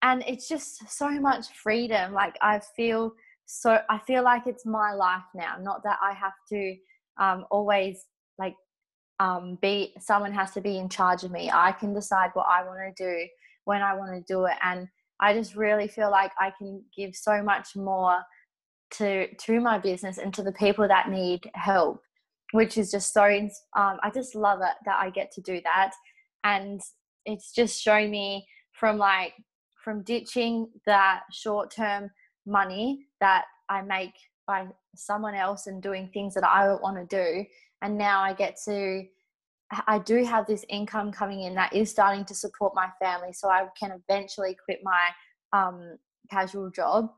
and 0.02 0.23
it's 0.26 0.49
just 0.49 0.90
so 0.90 1.09
much 1.11 1.47
freedom. 1.62 2.12
Like 2.12 2.37
I 2.42 2.61
feel 2.76 3.12
so 3.47 3.78
I 3.88 3.99
feel 3.99 4.23
like 4.23 4.47
it's 4.47 4.66
my 4.66 4.92
life 4.92 5.25
now, 5.35 5.56
not 5.61 5.82
that 5.85 5.99
I 6.02 6.12
have 6.12 6.32
to 6.50 6.76
um, 7.21 7.44
always 7.50 8.04
like 8.38 8.54
um, 9.21 9.59
be 9.62 9.94
someone 10.00 10.32
has 10.32 10.52
to 10.52 10.61
be 10.61 10.78
in 10.78 10.88
charge 10.88 11.23
of 11.23 11.30
me. 11.30 11.50
I 11.52 11.73
can 11.73 11.94
decide 11.94 12.30
what 12.35 12.47
I 12.49 12.64
want 12.64 12.97
to 12.97 13.04
do 13.04 13.28
when 13.64 13.83
I 13.83 13.95
want 13.95 14.12
to 14.12 14.33
do 14.33 14.45
it. 14.45 14.57
And 14.62 14.88
I 15.21 15.35
just 15.35 15.54
really 15.54 15.88
feel 15.88 16.11
like 16.11 16.33
I 16.38 16.52
can 16.59 16.83
give 16.97 17.14
so 17.14 17.42
much 17.42 17.76
more 17.76 18.19
to 18.92 19.35
to 19.35 19.61
my 19.61 19.78
business 19.78 20.19
and 20.19 20.33
to 20.35 20.42
the 20.42 20.52
people 20.52 20.87
that 20.87 21.11
need 21.11 21.50
help, 21.54 22.00
which 22.52 22.76
is 22.76 22.90
just 22.90 23.12
so. 23.12 23.23
Um, 23.25 23.99
I 24.02 24.11
just 24.12 24.35
love 24.35 24.61
it 24.61 24.75
that 24.85 24.99
I 25.00 25.11
get 25.11 25.33
to 25.33 25.40
do 25.40 25.61
that, 25.64 25.92
and 26.45 26.81
it's 27.25 27.52
just 27.52 27.81
shown 27.81 28.11
me 28.11 28.47
from 28.73 28.99
like 28.99 29.35
from 29.83 30.02
ditching 30.02 30.69
that 30.87 31.23
short 31.33 31.71
term 31.75 32.11
money 32.47 33.07
that 33.21 33.45
I 33.69 33.83
make 33.83 34.14
by 34.47 34.66
someone 34.95 35.35
else 35.35 35.66
and 35.66 35.83
doing 35.83 36.11
things 36.12 36.35
that 36.35 36.45
I 36.45 36.75
want 36.75 36.97
to 36.97 37.16
do, 37.16 37.45
and 37.81 37.97
now 37.97 38.21
I 38.21 38.35
get 38.35 38.59
to 38.66 39.04
I 39.87 39.99
do 39.99 40.25
have 40.25 40.47
this 40.47 40.64
income 40.69 41.12
coming 41.12 41.43
in 41.43 41.55
that 41.55 41.73
is 41.73 41.91
starting 41.91 42.25
to 42.26 42.35
support 42.35 42.75
my 42.75 42.88
family, 43.00 43.33
so 43.33 43.49
I 43.49 43.67
can 43.79 43.93
eventually 44.09 44.57
quit 44.64 44.81
my 44.83 45.11
um, 45.52 45.97
casual 46.31 46.71
job. 46.71 47.11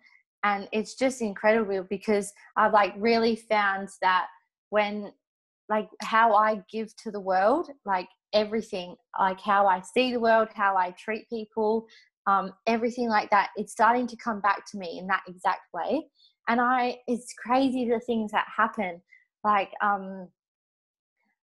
And 0.45 0.69
it's 0.73 0.95
just 0.95 1.23
incredible 1.23 1.87
because 1.89 2.33
I've 2.57 2.73
like 2.73 2.95
really 2.99 3.37
found 3.37 3.89
that 4.03 4.27
when, 4.71 5.13
like, 5.69 5.89
how 6.03 6.35
I 6.35 6.63
give 6.71 6.95
to 6.97 7.11
the 7.11 7.21
world, 7.21 7.71
like 7.85 8.09
everything, 8.33 8.97
like 9.19 9.41
how 9.41 9.67
I 9.67 9.81
see 9.81 10.13
the 10.13 10.21
world, 10.21 10.49
how 10.55 10.77
I 10.77 10.91
treat 10.93 11.29
people, 11.31 11.87
um, 12.27 12.53
everything 12.67 13.09
like 13.09 13.31
that, 13.31 13.51
it's 13.57 13.73
starting 13.73 14.07
to 14.09 14.17
come 14.17 14.41
back 14.41 14.65
to 14.73 14.79
me 14.79 14.99
in 14.99 15.07
that 15.07 15.23
exact 15.27 15.73
way. 15.73 16.07
And 16.47 16.61
I, 16.61 16.99
it's 17.07 17.33
crazy 17.35 17.89
the 17.89 18.01
things 18.01 18.33
that 18.33 18.47
happen. 18.55 19.01
Like, 19.43 19.71
um, 19.83 20.29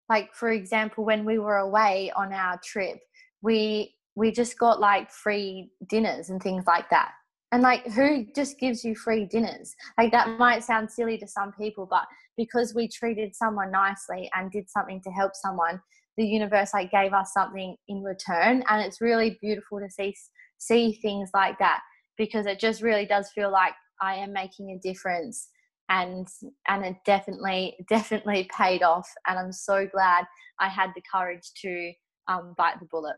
like 0.08 0.34
for 0.34 0.50
example 0.50 1.04
when 1.04 1.24
we 1.24 1.38
were 1.38 1.58
away 1.58 2.12
on 2.16 2.32
our 2.32 2.58
trip 2.64 2.98
we 3.42 3.94
we 4.14 4.30
just 4.30 4.58
got 4.58 4.80
like 4.80 5.10
free 5.10 5.70
dinners 5.88 6.30
and 6.30 6.42
things 6.42 6.64
like 6.66 6.88
that. 6.90 7.12
And 7.50 7.62
like 7.62 7.86
who 7.92 8.26
just 8.34 8.58
gives 8.58 8.84
you 8.84 8.94
free 8.94 9.26
dinners? 9.26 9.74
Like 9.98 10.10
that 10.12 10.38
might 10.38 10.64
sound 10.64 10.90
silly 10.90 11.18
to 11.18 11.26
some 11.26 11.52
people 11.52 11.86
but 11.90 12.04
because 12.36 12.74
we 12.74 12.88
treated 12.88 13.34
someone 13.34 13.70
nicely 13.70 14.30
and 14.34 14.50
did 14.50 14.70
something 14.70 15.02
to 15.02 15.10
help 15.10 15.32
someone 15.34 15.80
the 16.18 16.26
universe 16.26 16.72
like 16.74 16.90
gave 16.90 17.12
us 17.12 17.32
something 17.32 17.76
in 17.88 18.02
return. 18.02 18.62
And 18.68 18.82
it's 18.82 19.00
really 19.00 19.38
beautiful 19.40 19.80
to 19.80 19.90
see 19.90 20.14
see 20.58 20.92
things 21.02 21.30
like 21.34 21.58
that 21.58 21.80
because 22.16 22.46
it 22.46 22.58
just 22.60 22.82
really 22.82 23.06
does 23.06 23.30
feel 23.34 23.50
like 23.50 23.72
i 24.00 24.14
am 24.14 24.32
making 24.32 24.70
a 24.70 24.78
difference 24.78 25.48
and 25.92 26.26
and 26.68 26.84
it 26.84 26.96
definitely 27.04 27.76
definitely 27.88 28.48
paid 28.56 28.82
off 28.82 29.08
and 29.28 29.38
i'm 29.38 29.52
so 29.52 29.86
glad 29.86 30.24
i 30.58 30.68
had 30.68 30.90
the 30.96 31.02
courage 31.10 31.52
to 31.54 31.92
um, 32.28 32.54
bite 32.56 32.78
the 32.80 32.86
bullet 32.86 33.16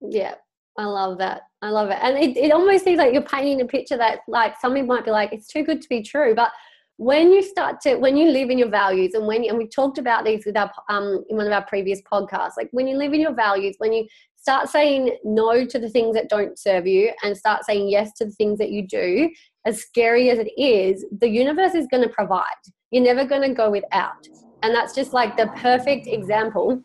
yeah 0.00 0.34
I 0.78 0.84
love 0.84 1.18
that. 1.18 1.42
I 1.60 1.70
love 1.70 1.90
it. 1.90 1.98
And 2.00 2.16
it, 2.16 2.36
it 2.36 2.52
almost 2.52 2.84
seems 2.84 2.98
like 2.98 3.12
you're 3.12 3.22
painting 3.22 3.60
a 3.60 3.64
picture 3.64 3.96
that 3.96 4.20
like 4.28 4.54
some 4.60 4.74
people 4.74 4.94
might 4.94 5.04
be 5.04 5.10
like, 5.10 5.32
it's 5.32 5.48
too 5.48 5.64
good 5.64 5.82
to 5.82 5.88
be 5.88 6.02
true. 6.02 6.36
But 6.36 6.52
when 6.98 7.32
you 7.32 7.42
start 7.42 7.80
to 7.80 7.96
when 7.96 8.16
you 8.16 8.28
live 8.30 8.50
in 8.50 8.58
your 8.58 8.68
values 8.68 9.14
and 9.14 9.26
when 9.26 9.42
you, 9.42 9.50
and 9.50 9.58
we 9.58 9.66
talked 9.68 9.98
about 9.98 10.24
these 10.24 10.44
with 10.46 10.56
our 10.56 10.70
um 10.88 11.24
in 11.28 11.36
one 11.36 11.46
of 11.46 11.52
our 11.52 11.64
previous 11.64 12.00
podcasts, 12.02 12.56
like 12.56 12.68
when 12.70 12.86
you 12.86 12.96
live 12.96 13.12
in 13.12 13.20
your 13.20 13.34
values, 13.34 13.74
when 13.78 13.92
you 13.92 14.06
start 14.36 14.68
saying 14.68 15.16
no 15.24 15.64
to 15.64 15.78
the 15.78 15.88
things 15.88 16.14
that 16.14 16.28
don't 16.28 16.58
serve 16.58 16.86
you 16.86 17.12
and 17.22 17.36
start 17.36 17.64
saying 17.64 17.88
yes 17.88 18.12
to 18.14 18.24
the 18.24 18.32
things 18.32 18.58
that 18.58 18.70
you 18.70 18.86
do, 18.86 19.28
as 19.66 19.80
scary 19.80 20.30
as 20.30 20.38
it 20.38 20.50
is, 20.60 21.04
the 21.20 21.28
universe 21.28 21.74
is 21.74 21.86
going 21.90 22.02
to 22.02 22.08
provide. 22.08 22.44
You're 22.90 23.04
never 23.04 23.24
going 23.24 23.42
to 23.42 23.54
go 23.54 23.70
without. 23.70 24.26
And 24.62 24.74
that's 24.74 24.94
just 24.94 25.12
like 25.12 25.36
the 25.36 25.48
perfect 25.56 26.06
example 26.06 26.82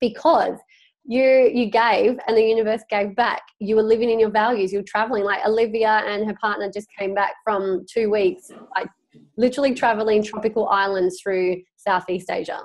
because 0.00 0.58
you 1.04 1.50
you 1.52 1.70
gave 1.70 2.18
and 2.26 2.36
the 2.36 2.42
universe 2.42 2.82
gave 2.90 3.16
back 3.16 3.42
you 3.58 3.74
were 3.74 3.82
living 3.82 4.10
in 4.10 4.20
your 4.20 4.30
values 4.30 4.70
you 4.70 4.78
were 4.78 4.84
traveling 4.86 5.24
like 5.24 5.44
olivia 5.46 6.02
and 6.06 6.26
her 6.26 6.36
partner 6.40 6.70
just 6.70 6.86
came 6.98 7.14
back 7.14 7.32
from 7.42 7.84
two 7.90 8.10
weeks 8.10 8.50
like 8.76 8.88
literally 9.36 9.74
traveling 9.74 10.22
tropical 10.22 10.68
islands 10.68 11.20
through 11.22 11.56
southeast 11.76 12.30
asia 12.30 12.60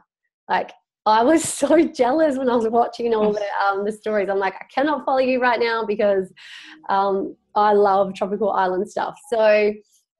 like 0.50 0.72
i 1.06 1.24
was 1.24 1.44
so 1.62 1.86
jealous 1.88 2.38
when 2.38 2.50
i 2.50 2.56
was 2.56 2.68
watching 2.68 3.14
all 3.14 3.32
the 3.32 3.46
um, 3.68 3.86
the 3.86 3.92
stories. 3.92 4.30
I'm 4.30 4.40
like 4.40 4.56
i 4.56 4.66
cannot 4.74 5.06
follow 5.06 5.20
you 5.20 5.42
right 5.42 5.60
now 5.60 5.86
because 5.86 6.32
um, 6.90 7.36
i 7.56 7.74
love 7.74 8.14
tropical 8.14 8.52
island 8.52 8.90
stuff. 8.90 9.18
So 9.32 9.74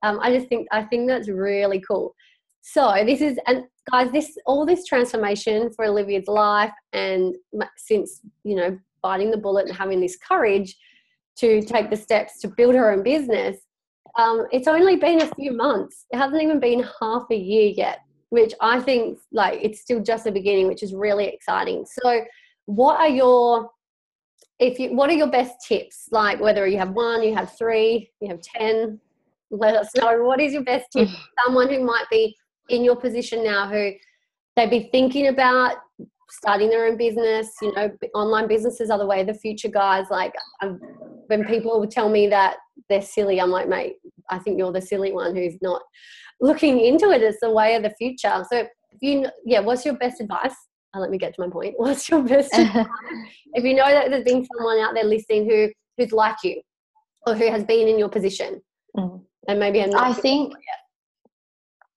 um, 0.04 0.20
i 0.22 0.34
just 0.34 0.48
think 0.48 0.68
i 0.72 0.84
think 0.84 1.08
that's 1.08 1.30
really 1.30 1.82
cool. 1.82 2.16
So 2.62 2.94
this 3.06 3.22
is 3.22 3.38
and 3.48 3.64
guys 3.92 4.12
this 4.12 4.38
all 4.46 4.66
this 4.66 4.86
transformation 4.86 5.70
for 5.76 5.86
olivia's 5.86 6.28
life 6.28 6.74
and 6.94 7.36
since 7.78 8.22
you 8.44 8.56
know 8.56 8.78
biting 9.04 9.30
the 9.30 9.38
bullet 9.38 9.68
and 9.68 9.78
having 9.78 10.02
this 10.02 10.18
courage 10.18 10.76
to 11.38 11.62
take 11.62 11.92
the 11.92 11.96
steps 11.96 12.40
to 12.40 12.48
build 12.48 12.74
her 12.74 12.92
own 12.92 13.04
business 13.04 13.58
um, 14.18 14.48
it's 14.52 14.68
only 14.68 14.96
been 14.96 15.22
a 15.22 15.36
few 15.36 15.52
months. 15.52 16.06
It 16.12 16.18
hasn't 16.18 16.42
even 16.42 16.60
been 16.60 16.86
half 17.02 17.26
a 17.32 17.36
year 17.36 17.74
yet 17.76 18.00
which 18.30 18.54
i 18.62 18.80
think 18.80 19.20
like 19.32 19.60
it's 19.62 19.82
still 19.82 20.02
just 20.02 20.24
the 20.24 20.32
beginning 20.32 20.68
which 20.68 20.84
is 20.84 20.94
really 20.94 21.26
exciting. 21.26 21.86
So 21.86 22.24
what 22.66 23.00
are 23.00 23.10
your 23.10 23.70
if 24.60 24.80
you 24.80 24.96
what 24.96 25.10
are 25.10 25.14
your 25.14 25.32
best 25.32 25.56
tips? 25.68 26.08
Like 26.12 26.40
whether 26.40 26.68
you 26.68 26.78
have 26.78 26.92
one 26.92 27.24
you 27.24 27.36
have 27.36 27.58
three 27.58 28.12
you 28.22 28.30
have 28.30 28.42
ten 28.42 29.00
let 29.52 29.76
us 29.76 29.90
know. 29.96 30.24
What 30.24 30.42
is 30.42 30.54
your 30.54 30.64
best 30.64 30.88
tip 30.92 31.08
someone 31.46 31.70
who 31.70 31.84
might 31.84 32.06
be 32.10 32.36
in 32.70 32.84
your 32.84 32.96
position 32.96 33.44
now 33.44 33.70
who 33.70 33.92
they'd 34.56 34.70
be 34.70 34.90
thinking 34.92 35.28
about 35.28 35.78
starting 36.30 36.70
their 36.70 36.86
own 36.88 36.98
business? 36.98 37.52
You 37.62 37.74
know 37.74 37.92
online 38.16 38.48
businesses 38.48 38.90
are 38.90 38.98
the 38.98 39.06
way 39.06 39.22
of 39.22 39.28
the 39.28 39.34
future 39.34 39.70
guys. 39.70 40.06
Like 40.10 40.34
um, 40.62 40.80
when 41.28 41.46
people 41.46 41.86
tell 41.88 42.10
me 42.10 42.28
that 42.28 42.58
they're 42.90 43.02
silly 43.02 43.40
i'm 43.40 43.50
like 43.50 43.68
mate 43.68 43.96
i 44.30 44.40
think 44.40 44.58
you're 44.58 44.72
the 44.72 44.82
silly 44.82 45.12
one 45.12 45.36
who's 45.36 45.56
not 45.62 45.82
looking 46.42 46.80
into 46.80 47.12
it 47.12 47.22
it's 47.22 47.40
the 47.42 47.50
way 47.50 47.76
of 47.76 47.84
the 47.84 47.94
future 47.98 48.44
so 48.50 48.60
if 48.92 49.02
you 49.02 49.26
yeah 49.46 49.60
what's 49.60 49.86
your 49.86 49.96
best 49.96 50.22
advice 50.22 50.56
oh, 50.96 51.00
let 51.00 51.10
me 51.10 51.18
get 51.18 51.34
to 51.34 51.42
my 51.42 51.50
point 51.50 51.74
what's 51.78 52.10
your 52.10 52.24
best 52.24 52.54
advice 52.58 52.88
if 53.54 53.64
you 53.64 53.74
know 53.74 53.88
that 53.88 54.10
there's 54.10 54.24
been 54.24 54.46
someone 54.58 54.80
out 54.80 54.94
there 54.94 55.04
listening 55.04 55.50
who 55.50 55.70
who's 55.98 56.12
like 56.12 56.36
you 56.44 56.62
or 57.28 57.36
who 57.36 57.50
has 57.50 57.64
been 57.64 57.88
in 57.88 57.98
your 57.98 58.10
position 58.10 58.62
mm. 58.98 59.22
and 59.48 59.60
maybe 59.60 59.82
i 59.82 60.14
think 60.14 60.54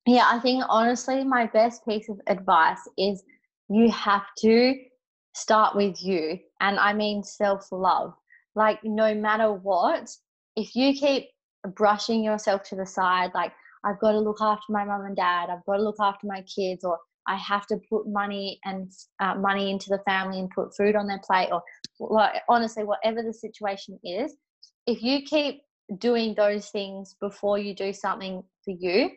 yeah, 0.09 0.25
I 0.25 0.39
think 0.39 0.65
honestly, 0.71 1.23
my 1.23 1.49
best 1.49 1.85
piece 1.87 2.09
of 2.09 2.19
advice 2.29 2.81
is 2.97 3.23
you 3.69 3.91
have 3.91 4.25
to 4.39 4.75
start 5.35 5.77
with 5.77 6.03
you. 6.03 6.39
And 6.63 6.79
I 6.79 6.95
mean 6.95 7.23
self 7.23 7.71
love. 7.71 8.15
Like, 8.55 8.83
no 8.83 9.15
matter 9.15 9.53
what, 9.53 10.09
if 10.57 10.75
you 10.75 10.95
keep 10.95 11.27
brushing 11.75 12.23
yourself 12.23 12.63
to 12.65 12.77
the 12.77 12.87
side, 12.87 13.31
like, 13.35 13.53
I've 13.85 14.01
got 14.01 14.13
to 14.13 14.21
look 14.21 14.39
after 14.41 14.73
my 14.73 14.85
mum 14.85 15.05
and 15.05 15.17
dad, 15.17 15.51
I've 15.51 15.65
got 15.65 15.77
to 15.77 15.83
look 15.83 15.97
after 16.01 16.27
my 16.27 16.43
kids, 16.43 16.85
or 16.85 16.99
I 17.27 17.37
have 17.37 17.67
to 17.69 17.79
put 17.91 18.09
money 18.09 18.59
and 18.65 18.91
uh, 19.21 19.35
money 19.35 19.71
into 19.71 19.89
the 19.89 20.01
family 20.07 20.39
and 20.39 20.51
put 20.51 20.75
food 20.77 20.97
on 20.97 21.07
their 21.07 21.21
plate, 21.25 21.51
or 21.53 21.63
like, 22.01 22.43
honestly, 22.49 22.85
whatever 22.85 23.23
the 23.23 23.33
situation 23.33 23.99
is, 24.03 24.35
if 24.87 25.03
you 25.03 25.23
keep 25.23 25.61
doing 25.99 26.35
those 26.35 26.69
things 26.69 27.17
before 27.21 27.59
you 27.59 27.75
do 27.75 27.93
something 27.93 28.43
for 28.65 28.75
you, 28.79 29.11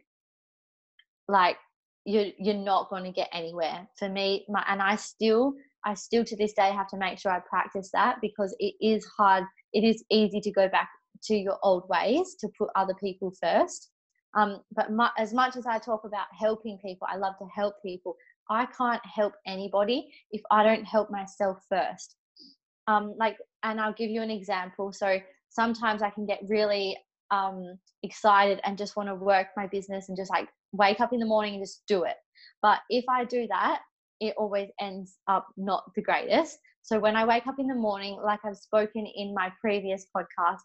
like 1.27 1.57
you're 2.05 2.27
you're 2.39 2.53
not 2.53 2.89
going 2.89 3.03
to 3.03 3.11
get 3.11 3.29
anywhere. 3.31 3.87
For 3.97 4.09
me 4.09 4.45
my, 4.49 4.63
and 4.67 4.81
i 4.81 4.95
still 4.95 5.53
i 5.85 5.93
still 5.93 6.23
to 6.25 6.35
this 6.35 6.53
day 6.53 6.71
have 6.71 6.87
to 6.89 6.97
make 6.97 7.19
sure 7.19 7.31
i 7.31 7.39
practice 7.39 7.89
that 7.93 8.17
because 8.21 8.55
it 8.59 8.73
is 8.81 9.05
hard 9.17 9.43
it 9.73 9.83
is 9.83 10.03
easy 10.11 10.41
to 10.41 10.51
go 10.51 10.67
back 10.67 10.89
to 11.23 11.35
your 11.35 11.57
old 11.63 11.87
ways 11.89 12.35
to 12.39 12.47
put 12.57 12.69
other 12.75 12.93
people 12.95 13.31
first 13.41 13.89
um, 14.37 14.61
but 14.73 14.87
as 15.17 15.33
much 15.33 15.55
as 15.55 15.65
i 15.65 15.77
talk 15.77 16.03
about 16.05 16.27
helping 16.37 16.77
people 16.83 17.07
i 17.11 17.17
love 17.17 17.37
to 17.37 17.45
help 17.53 17.75
people 17.83 18.15
i 18.49 18.65
can't 18.65 19.01
help 19.05 19.33
anybody 19.45 20.09
if 20.31 20.41
i 20.51 20.63
don't 20.63 20.85
help 20.85 21.09
myself 21.11 21.57
first 21.69 22.15
um, 22.87 23.13
like 23.17 23.37
and 23.63 23.79
i'll 23.79 23.93
give 23.93 24.09
you 24.09 24.21
an 24.21 24.31
example 24.31 24.91
so 24.91 25.19
sometimes 25.49 26.01
i 26.01 26.09
can 26.09 26.25
get 26.25 26.39
really 26.47 26.95
um, 27.31 27.77
excited 28.03 28.59
and 28.63 28.77
just 28.77 28.95
want 28.95 29.09
to 29.09 29.15
work 29.15 29.47
my 29.57 29.65
business 29.67 30.09
and 30.09 30.17
just 30.17 30.29
like 30.29 30.49
wake 30.73 30.99
up 30.99 31.13
in 31.13 31.19
the 31.19 31.25
morning 31.25 31.55
and 31.55 31.63
just 31.63 31.83
do 31.87 32.03
it. 32.03 32.15
But 32.61 32.79
if 32.89 33.05
I 33.09 33.25
do 33.25 33.47
that, 33.47 33.81
it 34.19 34.35
always 34.37 34.69
ends 34.79 35.17
up 35.27 35.47
not 35.57 35.83
the 35.95 36.01
greatest. 36.01 36.57
So 36.83 36.99
when 36.99 37.15
I 37.15 37.25
wake 37.25 37.47
up 37.47 37.55
in 37.59 37.67
the 37.67 37.75
morning, 37.75 38.19
like 38.23 38.39
I've 38.45 38.57
spoken 38.57 39.05
in 39.15 39.33
my 39.33 39.51
previous 39.59 40.05
podcast 40.15 40.59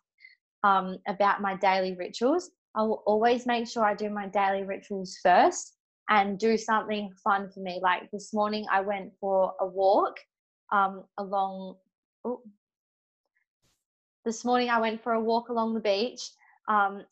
um, 0.64 0.98
about 1.06 1.40
my 1.40 1.56
daily 1.56 1.94
rituals, 1.94 2.50
I 2.74 2.82
will 2.82 3.02
always 3.06 3.46
make 3.46 3.66
sure 3.66 3.84
I 3.84 3.94
do 3.94 4.10
my 4.10 4.28
daily 4.28 4.62
rituals 4.62 5.18
first 5.22 5.74
and 6.08 6.38
do 6.38 6.56
something 6.56 7.12
fun 7.24 7.50
for 7.50 7.60
me. 7.60 7.80
Like 7.82 8.10
this 8.10 8.32
morning, 8.32 8.66
I 8.70 8.80
went 8.80 9.12
for 9.20 9.54
a 9.60 9.66
walk 9.66 10.16
um, 10.72 11.04
along. 11.18 11.76
Oh, 12.24 12.42
this 14.24 14.44
morning, 14.44 14.68
I 14.70 14.80
went 14.80 15.02
for 15.02 15.12
a 15.12 15.20
walk 15.20 15.48
along 15.48 15.74
the 15.74 15.80
beach. 15.80 16.30
Um, 16.68 17.04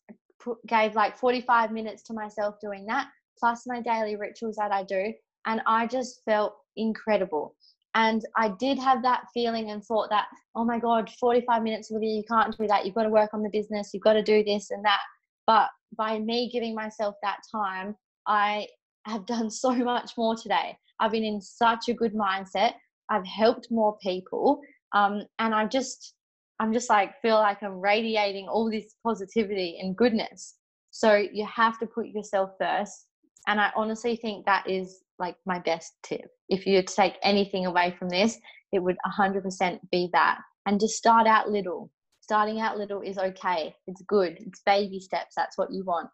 gave 0.67 0.95
like 0.95 1.17
45 1.17 1.73
minutes 1.73 2.03
to 2.05 2.13
myself 2.13 2.57
doing 2.61 2.87
that, 2.87 3.09
plus 3.39 3.67
my 3.67 3.81
daily 3.81 4.17
rituals 4.17 4.57
that 4.57 4.73
I 4.73 4.83
do. 4.83 5.13
And 5.47 5.63
I 5.67 5.87
just 5.87 6.23
felt 6.25 6.55
incredible. 6.77 7.55
And 7.95 8.23
I 8.37 8.49
did 8.59 8.79
have 8.79 9.03
that 9.03 9.25
feeling 9.33 9.71
and 9.71 9.83
thought 9.85 10.11
that, 10.11 10.27
oh 10.57 10.65
my 10.65 10.79
God, 10.79 11.09
45 11.21 11.63
minutes, 11.63 11.91
with 11.91 12.03
you 12.03 12.09
you 12.09 12.25
can't 12.29 12.57
do 12.59 12.67
that. 12.67 12.85
You've 12.85 12.95
got 12.95 13.05
to 13.05 13.09
work 13.09 13.31
on 13.33 13.43
the 13.43 13.51
business. 13.51 13.91
You've 13.93 14.03
got 14.03 14.15
to 14.15 14.23
do 14.23 14.43
this 14.43 14.71
and 14.71 14.85
that. 14.85 15.01
But 15.47 15.69
by 15.97 16.19
me 16.19 16.51
giving 16.53 16.75
myself 16.75 17.15
that 17.23 17.39
time, 17.55 17.95
I 18.27 18.67
have 19.07 19.27
done 19.27 19.51
so 19.51 19.73
much 19.75 20.13
more 20.17 20.35
today. 20.35 20.77
I've 21.01 21.13
been 21.13 21.25
in 21.25 21.41
such 21.41 21.89
a 21.89 21.95
good 21.95 22.15
mindset. 22.15 22.75
I've 23.11 23.27
helped 23.27 23.69
more 23.71 23.97
people. 23.99 24.61
Um, 24.93 25.23
and 25.39 25.55
I 25.55 25.67
just 25.67 26.15
I'm 26.61 26.73
just 26.73 26.89
like 26.89 27.21
feel 27.21 27.35
like 27.35 27.63
I'm 27.63 27.81
radiating 27.81 28.49
all 28.49 28.71
this 28.71 28.95
positivity 29.05 29.79
and 29.81 29.97
goodness. 29.97 30.55
So 30.91 31.17
you 31.17 31.47
have 31.53 31.79
to 31.81 31.87
put 31.87 32.07
yourself 32.07 32.51
first. 32.61 33.07
And 33.49 33.61
I 33.61 33.71
honestly 33.77 34.17
think 34.17 34.47
that 34.47 34.69
is 34.71 35.01
like 35.19 35.37
my 35.47 35.59
best 35.59 35.95
tip. 36.03 36.27
If 36.49 36.67
you 36.67 36.83
take 36.83 37.15
anything 37.23 37.67
away 37.67 37.95
from 37.99 38.09
this, 38.09 38.39
it 38.73 38.81
would 38.81 38.97
100% 39.19 39.79
be 39.91 40.11
that. 40.13 40.41
And 40.67 40.81
just 40.81 40.97
start 40.97 41.27
out 41.27 41.51
little. 41.51 41.91
Starting 42.21 42.61
out 42.61 42.79
little 42.79 43.03
is 43.03 43.19
okay. 43.19 43.75
It's 43.87 44.03
good. 44.09 44.39
It's 44.41 44.63
baby 44.65 44.99
steps. 44.99 45.35
That's 45.37 45.59
what 45.59 45.73
you 45.73 45.85
want. 45.85 46.09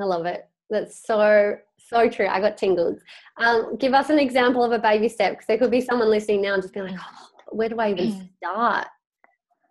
I 0.00 0.04
love 0.04 0.26
it. 0.26 0.48
That's 0.70 1.04
so 1.06 1.56
so 1.78 2.08
true. 2.08 2.26
I 2.26 2.40
got 2.40 2.56
tingles. 2.56 2.98
Um, 3.36 3.76
give 3.76 3.92
us 3.92 4.10
an 4.10 4.18
example 4.18 4.64
of 4.64 4.72
a 4.72 4.78
baby 4.78 5.08
step 5.08 5.32
because 5.32 5.46
there 5.46 5.58
could 5.58 5.70
be 5.70 5.80
someone 5.80 6.10
listening 6.10 6.40
now 6.40 6.54
and 6.54 6.62
just 6.62 6.72
be 6.72 6.80
like, 6.80 6.96
oh, 6.98 7.28
where 7.50 7.68
do 7.68 7.78
I 7.78 7.90
even 7.90 8.28
start? 8.38 8.86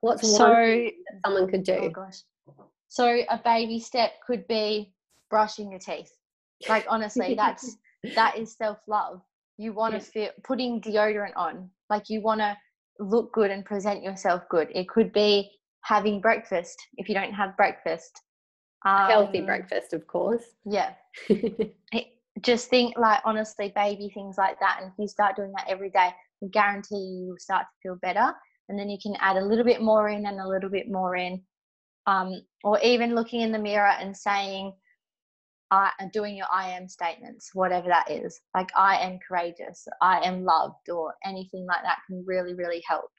What's 0.01 0.29
so, 0.29 0.49
one 0.49 0.91
someone 1.25 1.49
could 1.49 1.63
do? 1.63 1.73
Oh 1.73 1.89
gosh. 1.89 2.19
So 2.89 3.05
a 3.07 3.39
baby 3.43 3.79
step 3.79 4.11
could 4.25 4.47
be 4.47 4.93
brushing 5.29 5.71
your 5.71 5.79
teeth. 5.79 6.11
Like 6.69 6.85
honestly, 6.89 7.33
that's 7.37 7.77
that 8.15 8.37
is 8.37 8.55
self 8.55 8.77
love. 8.87 9.21
You 9.57 9.73
want 9.73 9.93
to 9.93 9.99
feel 9.99 10.29
putting 10.43 10.81
deodorant 10.81 11.33
on. 11.35 11.69
Like 11.89 12.09
you 12.09 12.21
want 12.21 12.41
to 12.41 12.57
look 12.99 13.33
good 13.33 13.51
and 13.51 13.65
present 13.65 14.03
yourself 14.03 14.43
good. 14.49 14.69
It 14.73 14.89
could 14.89 15.13
be 15.13 15.51
having 15.81 16.21
breakfast 16.21 16.77
if 16.97 17.07
you 17.07 17.15
don't 17.15 17.33
have 17.33 17.55
breakfast. 17.57 18.11
Um, 18.85 19.09
Healthy 19.09 19.41
breakfast, 19.41 19.93
of 19.93 20.05
course. 20.07 20.43
Yeah. 20.65 20.93
just 22.41 22.69
think 22.69 22.97
like 22.97 23.21
honestly, 23.25 23.71
baby 23.75 24.09
things 24.13 24.35
like 24.37 24.59
that. 24.59 24.79
And 24.81 24.91
if 24.91 24.93
you 24.97 25.07
start 25.07 25.35
doing 25.35 25.53
that 25.57 25.67
every 25.69 25.89
day, 25.89 26.09
I 26.43 26.47
guarantee 26.51 26.95
you 26.95 27.27
will 27.29 27.39
start 27.39 27.63
to 27.63 27.81
feel 27.81 27.97
better. 28.01 28.33
And 28.69 28.79
then 28.79 28.89
you 28.89 28.97
can 29.01 29.15
add 29.19 29.37
a 29.37 29.45
little 29.45 29.65
bit 29.65 29.81
more 29.81 30.09
in 30.09 30.25
and 30.25 30.39
a 30.39 30.47
little 30.47 30.69
bit 30.69 30.89
more 30.89 31.15
in. 31.15 31.41
Um, 32.05 32.41
or 32.63 32.79
even 32.81 33.15
looking 33.15 33.41
in 33.41 33.51
the 33.51 33.59
mirror 33.59 33.91
and 33.99 34.15
saying, 34.15 34.73
I 35.71 35.91
doing 36.13 36.35
your 36.35 36.47
I 36.51 36.69
am 36.69 36.87
statements, 36.87 37.51
whatever 37.53 37.87
that 37.87 38.09
is. 38.09 38.39
Like 38.55 38.69
I 38.75 38.97
am 38.97 39.19
courageous, 39.27 39.87
I 40.01 40.19
am 40.21 40.43
loved, 40.43 40.89
or 40.89 41.13
anything 41.25 41.65
like 41.67 41.81
that 41.83 41.97
can 42.07 42.23
really, 42.27 42.53
really 42.53 42.83
help. 42.87 43.09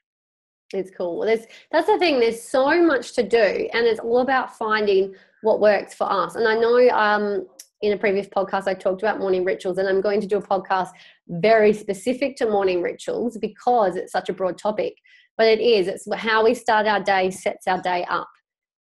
It's 0.72 0.90
cool. 0.90 1.18
Well, 1.18 1.28
There's 1.28 1.46
that's 1.70 1.86
the 1.86 1.98
thing. 1.98 2.20
There's 2.20 2.42
so 2.42 2.82
much 2.82 3.12
to 3.14 3.22
do, 3.22 3.68
and 3.72 3.86
it's 3.86 4.00
all 4.00 4.20
about 4.20 4.56
finding 4.56 5.14
what 5.42 5.60
works 5.60 5.94
for 5.94 6.10
us. 6.10 6.36
And 6.36 6.48
I 6.48 6.54
know 6.54 6.88
um, 6.90 7.46
in 7.82 7.92
a 7.92 7.98
previous 7.98 8.26
podcast 8.26 8.66
I 8.66 8.74
talked 8.74 9.02
about 9.02 9.20
morning 9.20 9.44
rituals, 9.44 9.78
and 9.78 9.88
I'm 9.88 10.00
going 10.00 10.20
to 10.20 10.26
do 10.26 10.38
a 10.38 10.42
podcast 10.42 10.90
very 11.28 11.72
specific 11.72 12.36
to 12.36 12.50
morning 12.50 12.82
rituals 12.82 13.36
because 13.38 13.96
it's 13.96 14.12
such 14.12 14.28
a 14.28 14.32
broad 14.32 14.58
topic. 14.58 14.94
But 15.36 15.48
it 15.48 15.60
is. 15.60 15.88
It's 15.88 16.06
how 16.14 16.44
we 16.44 16.54
start 16.54 16.86
our 16.86 17.02
day 17.02 17.30
sets 17.30 17.66
our 17.66 17.80
day 17.80 18.04
up, 18.08 18.30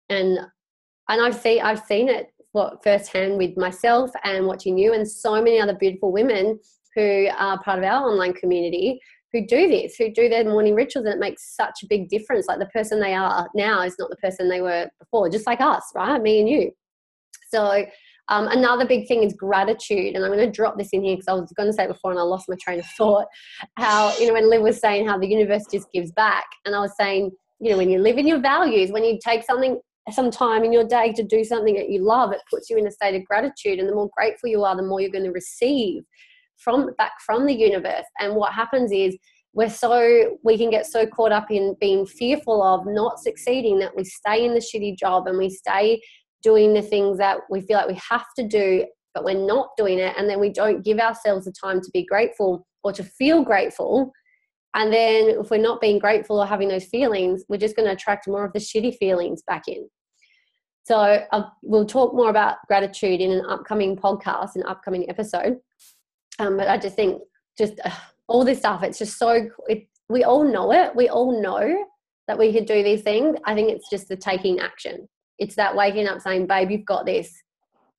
and 0.08 0.38
and 1.08 1.20
I've 1.20 1.36
seen 1.36 1.60
I've 1.62 1.84
seen 1.84 2.08
it 2.08 2.28
what 2.56 2.82
firsthand 2.82 3.36
with 3.36 3.54
myself 3.58 4.10
and 4.24 4.46
watching 4.46 4.78
you 4.78 4.94
and 4.94 5.06
so 5.06 5.34
many 5.34 5.60
other 5.60 5.74
beautiful 5.74 6.10
women 6.10 6.58
who 6.94 7.28
are 7.36 7.62
part 7.62 7.78
of 7.78 7.84
our 7.84 8.10
online 8.10 8.32
community 8.32 8.98
who 9.30 9.46
do 9.46 9.68
this, 9.68 9.96
who 9.96 10.10
do 10.10 10.30
their 10.30 10.44
morning 10.44 10.74
rituals, 10.74 11.04
and 11.04 11.14
it 11.14 11.20
makes 11.20 11.54
such 11.54 11.82
a 11.82 11.86
big 11.86 12.08
difference. 12.08 12.46
Like 12.48 12.58
the 12.58 12.66
person 12.66 12.98
they 12.98 13.12
are 13.12 13.46
now 13.54 13.82
is 13.82 13.94
not 13.98 14.08
the 14.08 14.16
person 14.16 14.48
they 14.48 14.62
were 14.62 14.88
before, 14.98 15.28
just 15.28 15.46
like 15.46 15.60
us, 15.60 15.84
right? 15.94 16.22
Me 16.22 16.40
and 16.40 16.48
you. 16.48 16.70
So, 17.50 17.84
um, 18.28 18.48
another 18.48 18.86
big 18.86 19.06
thing 19.06 19.22
is 19.22 19.34
gratitude, 19.34 20.14
and 20.14 20.24
I'm 20.24 20.32
going 20.32 20.46
to 20.46 20.50
drop 20.50 20.78
this 20.78 20.88
in 20.92 21.04
here 21.04 21.16
because 21.16 21.28
I 21.28 21.34
was 21.34 21.52
going 21.52 21.68
to 21.68 21.74
say 21.74 21.86
before 21.86 22.10
and 22.10 22.18
I 22.18 22.22
lost 22.22 22.48
my 22.48 22.56
train 22.58 22.78
of 22.78 22.86
thought. 22.96 23.26
How 23.76 24.16
you 24.18 24.28
know 24.28 24.32
when 24.32 24.48
Liv 24.48 24.62
was 24.62 24.80
saying 24.80 25.06
how 25.06 25.18
the 25.18 25.28
universe 25.28 25.64
just 25.70 25.92
gives 25.92 26.10
back, 26.12 26.46
and 26.64 26.74
I 26.74 26.80
was 26.80 26.96
saying 26.96 27.30
you 27.60 27.70
know 27.72 27.76
when 27.76 27.90
you 27.90 27.98
live 27.98 28.16
in 28.16 28.26
your 28.26 28.40
values, 28.40 28.90
when 28.90 29.04
you 29.04 29.18
take 29.22 29.44
something 29.44 29.78
some 30.12 30.30
time 30.30 30.64
in 30.64 30.72
your 30.72 30.86
day 30.86 31.12
to 31.12 31.22
do 31.22 31.42
something 31.44 31.74
that 31.74 31.90
you 31.90 32.02
love, 32.02 32.32
it 32.32 32.40
puts 32.48 32.70
you 32.70 32.76
in 32.76 32.86
a 32.86 32.90
state 32.90 33.16
of 33.16 33.24
gratitude. 33.24 33.78
And 33.78 33.88
the 33.88 33.94
more 33.94 34.10
grateful 34.16 34.48
you 34.48 34.64
are, 34.64 34.76
the 34.76 34.82
more 34.82 35.00
you're 35.00 35.10
going 35.10 35.24
to 35.24 35.32
receive 35.32 36.02
from 36.58 36.94
back 36.96 37.12
from 37.24 37.46
the 37.46 37.54
universe. 37.54 38.04
And 38.20 38.34
what 38.36 38.52
happens 38.52 38.92
is 38.92 39.16
we're 39.52 39.70
so 39.70 40.36
we 40.44 40.56
can 40.56 40.70
get 40.70 40.86
so 40.86 41.06
caught 41.06 41.32
up 41.32 41.50
in 41.50 41.76
being 41.80 42.06
fearful 42.06 42.62
of 42.62 42.86
not 42.86 43.18
succeeding 43.18 43.78
that 43.80 43.96
we 43.96 44.04
stay 44.04 44.44
in 44.44 44.54
the 44.54 44.60
shitty 44.60 44.96
job 44.96 45.26
and 45.26 45.38
we 45.38 45.50
stay 45.50 46.00
doing 46.42 46.74
the 46.74 46.82
things 46.82 47.18
that 47.18 47.38
we 47.50 47.60
feel 47.62 47.78
like 47.78 47.88
we 47.88 48.00
have 48.08 48.26
to 48.38 48.46
do, 48.46 48.86
but 49.14 49.24
we're 49.24 49.46
not 49.46 49.70
doing 49.76 49.98
it. 49.98 50.14
And 50.16 50.28
then 50.28 50.38
we 50.38 50.50
don't 50.50 50.84
give 50.84 50.98
ourselves 50.98 51.46
the 51.46 51.52
time 51.52 51.80
to 51.80 51.90
be 51.92 52.04
grateful 52.04 52.66
or 52.84 52.92
to 52.92 53.02
feel 53.02 53.42
grateful 53.42 54.12
and 54.76 54.92
then 54.92 55.40
if 55.40 55.50
we're 55.50 55.56
not 55.56 55.80
being 55.80 55.98
grateful 55.98 56.38
or 56.38 56.46
having 56.46 56.68
those 56.68 56.84
feelings, 56.84 57.44
we're 57.48 57.56
just 57.56 57.76
going 57.76 57.86
to 57.86 57.94
attract 57.94 58.28
more 58.28 58.44
of 58.44 58.52
the 58.52 58.58
shitty 58.58 58.94
feelings 58.98 59.42
back 59.46 59.62
in. 59.68 59.88
So 60.86 61.20
uh, 61.32 61.42
we'll 61.62 61.84
talk 61.84 62.14
more 62.14 62.30
about 62.30 62.58
gratitude 62.68 63.20
in 63.20 63.32
an 63.32 63.44
upcoming 63.48 63.96
podcast, 63.96 64.54
an 64.54 64.62
upcoming 64.68 65.10
episode. 65.10 65.58
Um, 66.38 66.56
but 66.56 66.68
I 66.68 66.78
just 66.78 66.94
think 66.94 67.20
just 67.58 67.80
uh, 67.84 67.90
all 68.28 68.44
this 68.44 68.58
stuff, 68.58 68.84
it's 68.84 68.98
just 68.98 69.18
so, 69.18 69.50
it, 69.66 69.88
we 70.08 70.22
all 70.22 70.44
know 70.44 70.72
it. 70.72 70.94
We 70.94 71.08
all 71.08 71.42
know 71.42 71.86
that 72.28 72.38
we 72.38 72.52
could 72.52 72.66
do 72.66 72.84
these 72.84 73.02
things. 73.02 73.36
I 73.44 73.52
think 73.52 73.68
it's 73.72 73.90
just 73.90 74.06
the 74.06 74.16
taking 74.16 74.60
action. 74.60 75.08
It's 75.40 75.56
that 75.56 75.74
waking 75.74 76.06
up 76.06 76.20
saying, 76.20 76.46
babe, 76.46 76.70
you've 76.70 76.84
got 76.84 77.04
this. 77.04 77.34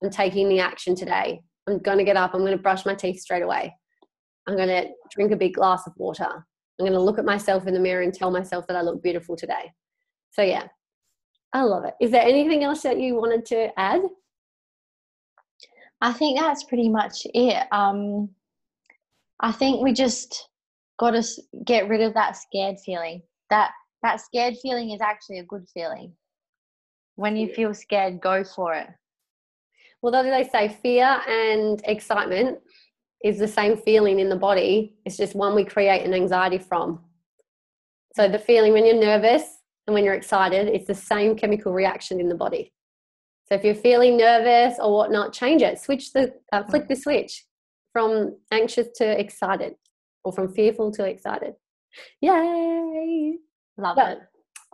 I'm 0.02 0.10
taking 0.10 0.48
the 0.48 0.62
action 0.62 0.96
today. 0.96 1.42
I'm 1.68 1.80
going 1.80 1.98
to 1.98 2.06
get 2.06 2.16
up. 2.16 2.34
I'm 2.34 2.40
going 2.40 2.56
to 2.56 2.64
brush 2.64 2.86
my 2.86 2.96
teeth 2.96 3.20
straight 3.20 3.44
away. 3.44 3.76
I'm 4.48 4.56
going 4.56 4.70
to 4.70 4.88
drink 5.14 5.34
a 5.34 5.36
big 5.36 5.56
glass 5.56 5.86
of 5.88 5.94
water. 5.98 6.24
I'm 6.26 6.86
going 6.86 6.94
to 6.94 7.02
look 7.02 7.20
at 7.20 7.26
myself 7.26 7.68
in 7.68 7.74
the 7.74 7.82
mirror 7.82 8.04
and 8.04 8.14
tell 8.14 8.32
myself 8.32 8.66
that 8.68 8.78
I 8.78 8.82
look 8.82 9.04
beautiful 9.04 9.36
today. 9.36 9.74
So, 10.32 10.42
yeah, 10.42 10.68
I 11.58 11.64
love 11.64 11.86
it. 11.86 11.96
Is 12.00 12.12
there 12.12 12.22
anything 12.22 12.64
else 12.64 12.84
that 12.84 13.00
you 13.00 13.16
wanted 13.16 13.44
to 13.48 13.80
add? 13.80 14.02
I 16.02 16.14
think 16.14 16.40
that's 16.40 16.64
pretty 16.64 16.88
much 16.88 17.26
it. 17.34 17.66
Um, 17.72 18.30
I 19.40 19.52
think 19.52 19.82
we 19.82 19.92
just 19.92 20.50
got 21.00 21.12
to 21.12 21.24
get 21.66 21.90
rid 21.90 22.02
of 22.02 22.14
that 22.14 22.38
scared 22.38 22.78
feeling. 22.86 23.24
That 23.50 23.72
that 24.04 24.22
scared 24.22 24.54
feeling 24.62 24.92
is 24.92 25.02
actually 25.02 25.40
a 25.40 25.46
good 25.46 25.66
feeling. 25.74 26.14
When 27.16 27.36
you 27.36 27.52
feel 27.52 27.74
scared, 27.74 28.22
go 28.22 28.44
for 28.44 28.76
it. 28.76 28.88
Well, 30.04 30.16
as 30.16 30.26
they 30.26 30.48
say, 30.48 30.70
fear 30.70 31.22
and 31.28 31.82
excitement 31.86 32.60
is 33.24 33.40
the 33.40 33.48
same 33.48 33.78
feeling 33.78 34.20
in 34.20 34.30
the 34.30 34.36
body. 34.36 34.94
It's 35.06 35.18
just 35.18 35.34
one 35.34 35.56
we 35.56 35.66
create 35.66 36.06
an 36.06 36.14
anxiety 36.14 36.60
from. 36.60 37.00
So 38.14 38.28
the 38.28 38.38
feeling 38.38 38.74
when 38.74 38.86
you're 38.86 39.02
nervous 39.02 39.57
and 39.88 39.94
when 39.94 40.04
you're 40.04 40.14
excited, 40.14 40.68
it's 40.68 40.88
the 40.88 40.96
same 40.96 41.36
chemical 41.36 41.74
reaction 41.74 42.20
in 42.20 42.28
the 42.28 42.36
body. 42.36 42.74
So 43.48 43.56
if 43.56 43.64
you're 43.64 43.76
feeling 43.76 44.18
nervous 44.18 44.78
or 44.80 44.94
whatnot, 44.94 45.32
change 45.32 45.62
it. 45.62 45.80
Switch 45.80 46.12
the 46.12 46.34
uh, 46.52 46.64
flick 46.64 46.90
the 46.90 46.96
switch 46.96 47.46
from 47.94 48.36
anxious 48.52 48.90
to 48.98 49.20
excited, 49.20 49.76
or 50.26 50.34
from 50.34 50.54
fearful 50.54 50.92
to 50.92 51.06
excited. 51.06 51.54
Yay! 52.20 53.38
Love 53.78 53.98
it. 54.00 54.20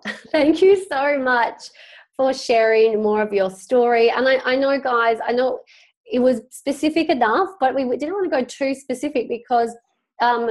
Thank 0.32 0.62
you 0.62 0.84
so 0.89 1.19
much 1.19 1.69
for 2.17 2.34
sharing 2.34 3.02
more 3.02 3.21
of 3.21 3.32
your 3.32 3.52
story. 3.52 4.10
And 4.10 4.28
I, 4.28 4.39
I 4.43 4.56
know, 4.56 4.80
guys, 4.80 5.19
I 5.26 5.32
know 5.32 5.60
it 6.06 6.19
was 6.19 6.41
specific 6.49 7.10
enough, 7.10 7.49
but 7.60 7.76
we 7.76 7.84
didn't 7.97 8.13
want 8.13 8.26
to 8.26 8.30
go 8.30 8.43
too 8.43 8.73
specific 8.76 9.30
because 9.30 9.76
um, 10.21 10.49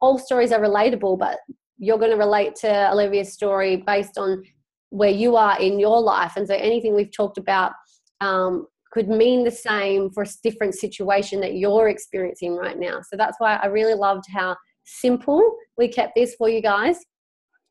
all 0.00 0.18
stories 0.18 0.52
are 0.52 0.60
relatable, 0.60 1.18
but 1.18 1.38
you're 1.78 1.98
going 1.98 2.10
to 2.10 2.16
relate 2.16 2.54
to 2.56 2.90
Olivia's 2.90 3.32
story 3.32 3.76
based 3.76 4.18
on 4.18 4.42
where 4.90 5.10
you 5.10 5.36
are 5.36 5.60
in 5.60 5.78
your 5.78 6.00
life. 6.00 6.32
And 6.36 6.46
so 6.46 6.54
anything 6.54 6.94
we've 6.94 7.12
talked 7.12 7.38
about 7.38 7.72
um, 8.20 8.66
could 8.92 9.08
mean 9.08 9.44
the 9.44 9.50
same 9.50 10.10
for 10.10 10.22
a 10.22 10.26
different 10.42 10.74
situation 10.74 11.40
that 11.40 11.54
you're 11.54 11.88
experiencing 11.88 12.54
right 12.54 12.78
now. 12.78 13.00
So 13.02 13.16
that's 13.16 13.36
why 13.38 13.56
I 13.56 13.66
really 13.66 13.94
loved 13.94 14.24
how 14.32 14.56
simple 14.84 15.56
we 15.76 15.88
kept 15.88 16.12
this 16.16 16.34
for 16.36 16.48
you 16.48 16.62
guys. 16.62 16.98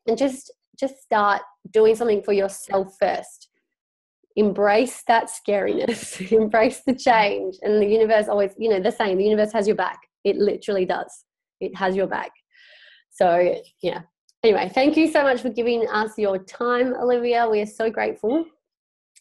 And 0.06 0.16
just 0.16 0.52
just 0.78 1.02
start 1.02 1.40
doing 1.72 1.96
something 1.96 2.22
for 2.22 2.34
yourself 2.34 2.94
first 3.00 3.48
embrace 4.36 5.02
that 5.08 5.28
scariness, 5.28 6.30
embrace 6.32 6.82
the 6.86 6.94
change. 6.94 7.56
And 7.62 7.82
the 7.82 7.86
universe 7.86 8.28
always, 8.28 8.52
you 8.58 8.68
know, 8.68 8.80
the 8.80 8.92
same, 8.92 9.18
the 9.18 9.24
universe 9.24 9.52
has 9.52 9.66
your 9.66 9.76
back. 9.76 9.98
It 10.24 10.36
literally 10.36 10.84
does. 10.84 11.24
It 11.60 11.74
has 11.76 11.96
your 11.96 12.06
back. 12.06 12.30
So, 13.16 13.56
yeah. 13.82 14.02
Anyway, 14.42 14.70
thank 14.74 14.96
you 14.96 15.10
so 15.10 15.22
much 15.22 15.40
for 15.40 15.48
giving 15.48 15.88
us 15.88 16.18
your 16.18 16.38
time, 16.38 16.94
Olivia. 16.94 17.48
We 17.48 17.60
are 17.60 17.66
so 17.66 17.90
grateful. 17.90 18.44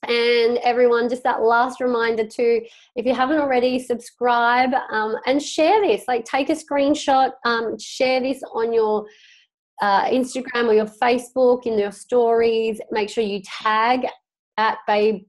And 0.08 0.60
everyone, 0.60 1.10
just 1.10 1.24
that 1.24 1.42
last 1.42 1.80
reminder 1.80 2.28
to, 2.28 2.62
if 2.96 3.06
you 3.06 3.16
haven't 3.16 3.40
already, 3.40 3.80
subscribe 3.80 4.72
um, 4.92 5.16
and 5.26 5.42
share 5.42 5.82
this. 5.82 6.04
Like, 6.08 6.26
take 6.26 6.50
a 6.50 6.54
screenshot, 6.54 7.32
um, 7.46 7.80
share 7.80 8.20
this 8.22 8.44
on 8.54 8.74
your 8.74 9.06
uh, 9.82 10.06
Instagram 10.06 10.68
or 10.68 10.74
your 10.74 10.86
Facebook 10.86 11.66
in 11.66 11.80
your 11.80 11.92
stories. 11.92 12.80
Make 12.92 13.10
sure 13.10 13.24
you 13.24 13.42
tag 13.42 14.06
at 14.58 14.78
babe 14.86 15.24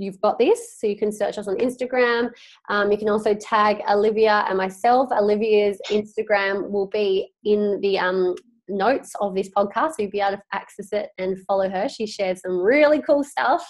you've 0.00 0.20
got 0.20 0.38
this 0.38 0.78
so 0.78 0.86
you 0.86 0.96
can 0.96 1.12
search 1.12 1.38
us 1.38 1.46
on 1.46 1.56
instagram. 1.58 2.30
Um, 2.68 2.90
you 2.90 2.98
can 2.98 3.08
also 3.08 3.34
tag 3.34 3.82
olivia 3.88 4.44
and 4.48 4.56
myself. 4.56 5.10
Olivia's 5.12 5.78
instagram 5.88 6.70
will 6.70 6.86
be 6.86 7.32
in 7.44 7.80
the 7.82 7.98
um, 7.98 8.34
notes 8.68 9.12
of 9.20 9.34
this 9.34 9.50
podcast 9.50 9.90
so 9.90 9.94
you'll 10.00 10.10
be 10.10 10.20
able 10.20 10.38
to 10.38 10.42
access 10.52 10.92
it 10.92 11.10
and 11.18 11.38
follow 11.46 11.68
her. 11.68 11.88
She 11.88 12.06
shares 12.06 12.40
some 12.40 12.58
really 12.58 13.02
cool 13.02 13.22
stuff 13.22 13.64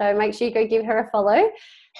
so 0.00 0.14
make 0.16 0.32
sure 0.32 0.48
you 0.48 0.54
go 0.54 0.66
give 0.66 0.86
her 0.86 1.06
a 1.06 1.10
follow. 1.10 1.50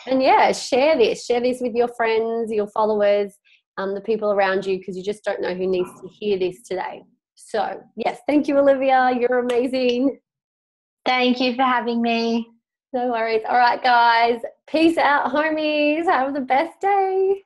And 0.06 0.22
yeah 0.22 0.52
share 0.52 0.96
this. 0.96 1.26
Share 1.26 1.40
this 1.40 1.60
with 1.60 1.74
your 1.74 1.88
friends 1.88 2.50
your 2.50 2.68
followers 2.68 3.34
um, 3.76 3.94
the 3.94 4.00
people 4.00 4.32
around 4.32 4.66
you 4.66 4.78
because 4.78 4.96
you 4.96 5.04
just 5.04 5.24
don't 5.24 5.40
know 5.40 5.54
who 5.54 5.66
needs 5.66 5.90
to 6.00 6.08
hear 6.08 6.38
this 6.38 6.62
today. 6.62 7.02
So 7.34 7.80
yes 7.96 8.20
thank 8.26 8.48
you 8.48 8.58
olivia. 8.58 9.16
You're 9.18 9.40
amazing. 9.40 10.18
Thank 11.04 11.40
you 11.40 11.54
for 11.54 11.62
having 11.62 12.02
me. 12.02 12.46
No 12.92 13.08
worries. 13.08 13.42
All 13.48 13.56
right, 13.56 13.82
guys. 13.82 14.40
Peace 14.66 14.96
out, 14.98 15.32
homies. 15.32 16.04
Have 16.04 16.34
the 16.34 16.40
best 16.40 16.80
day. 16.80 17.44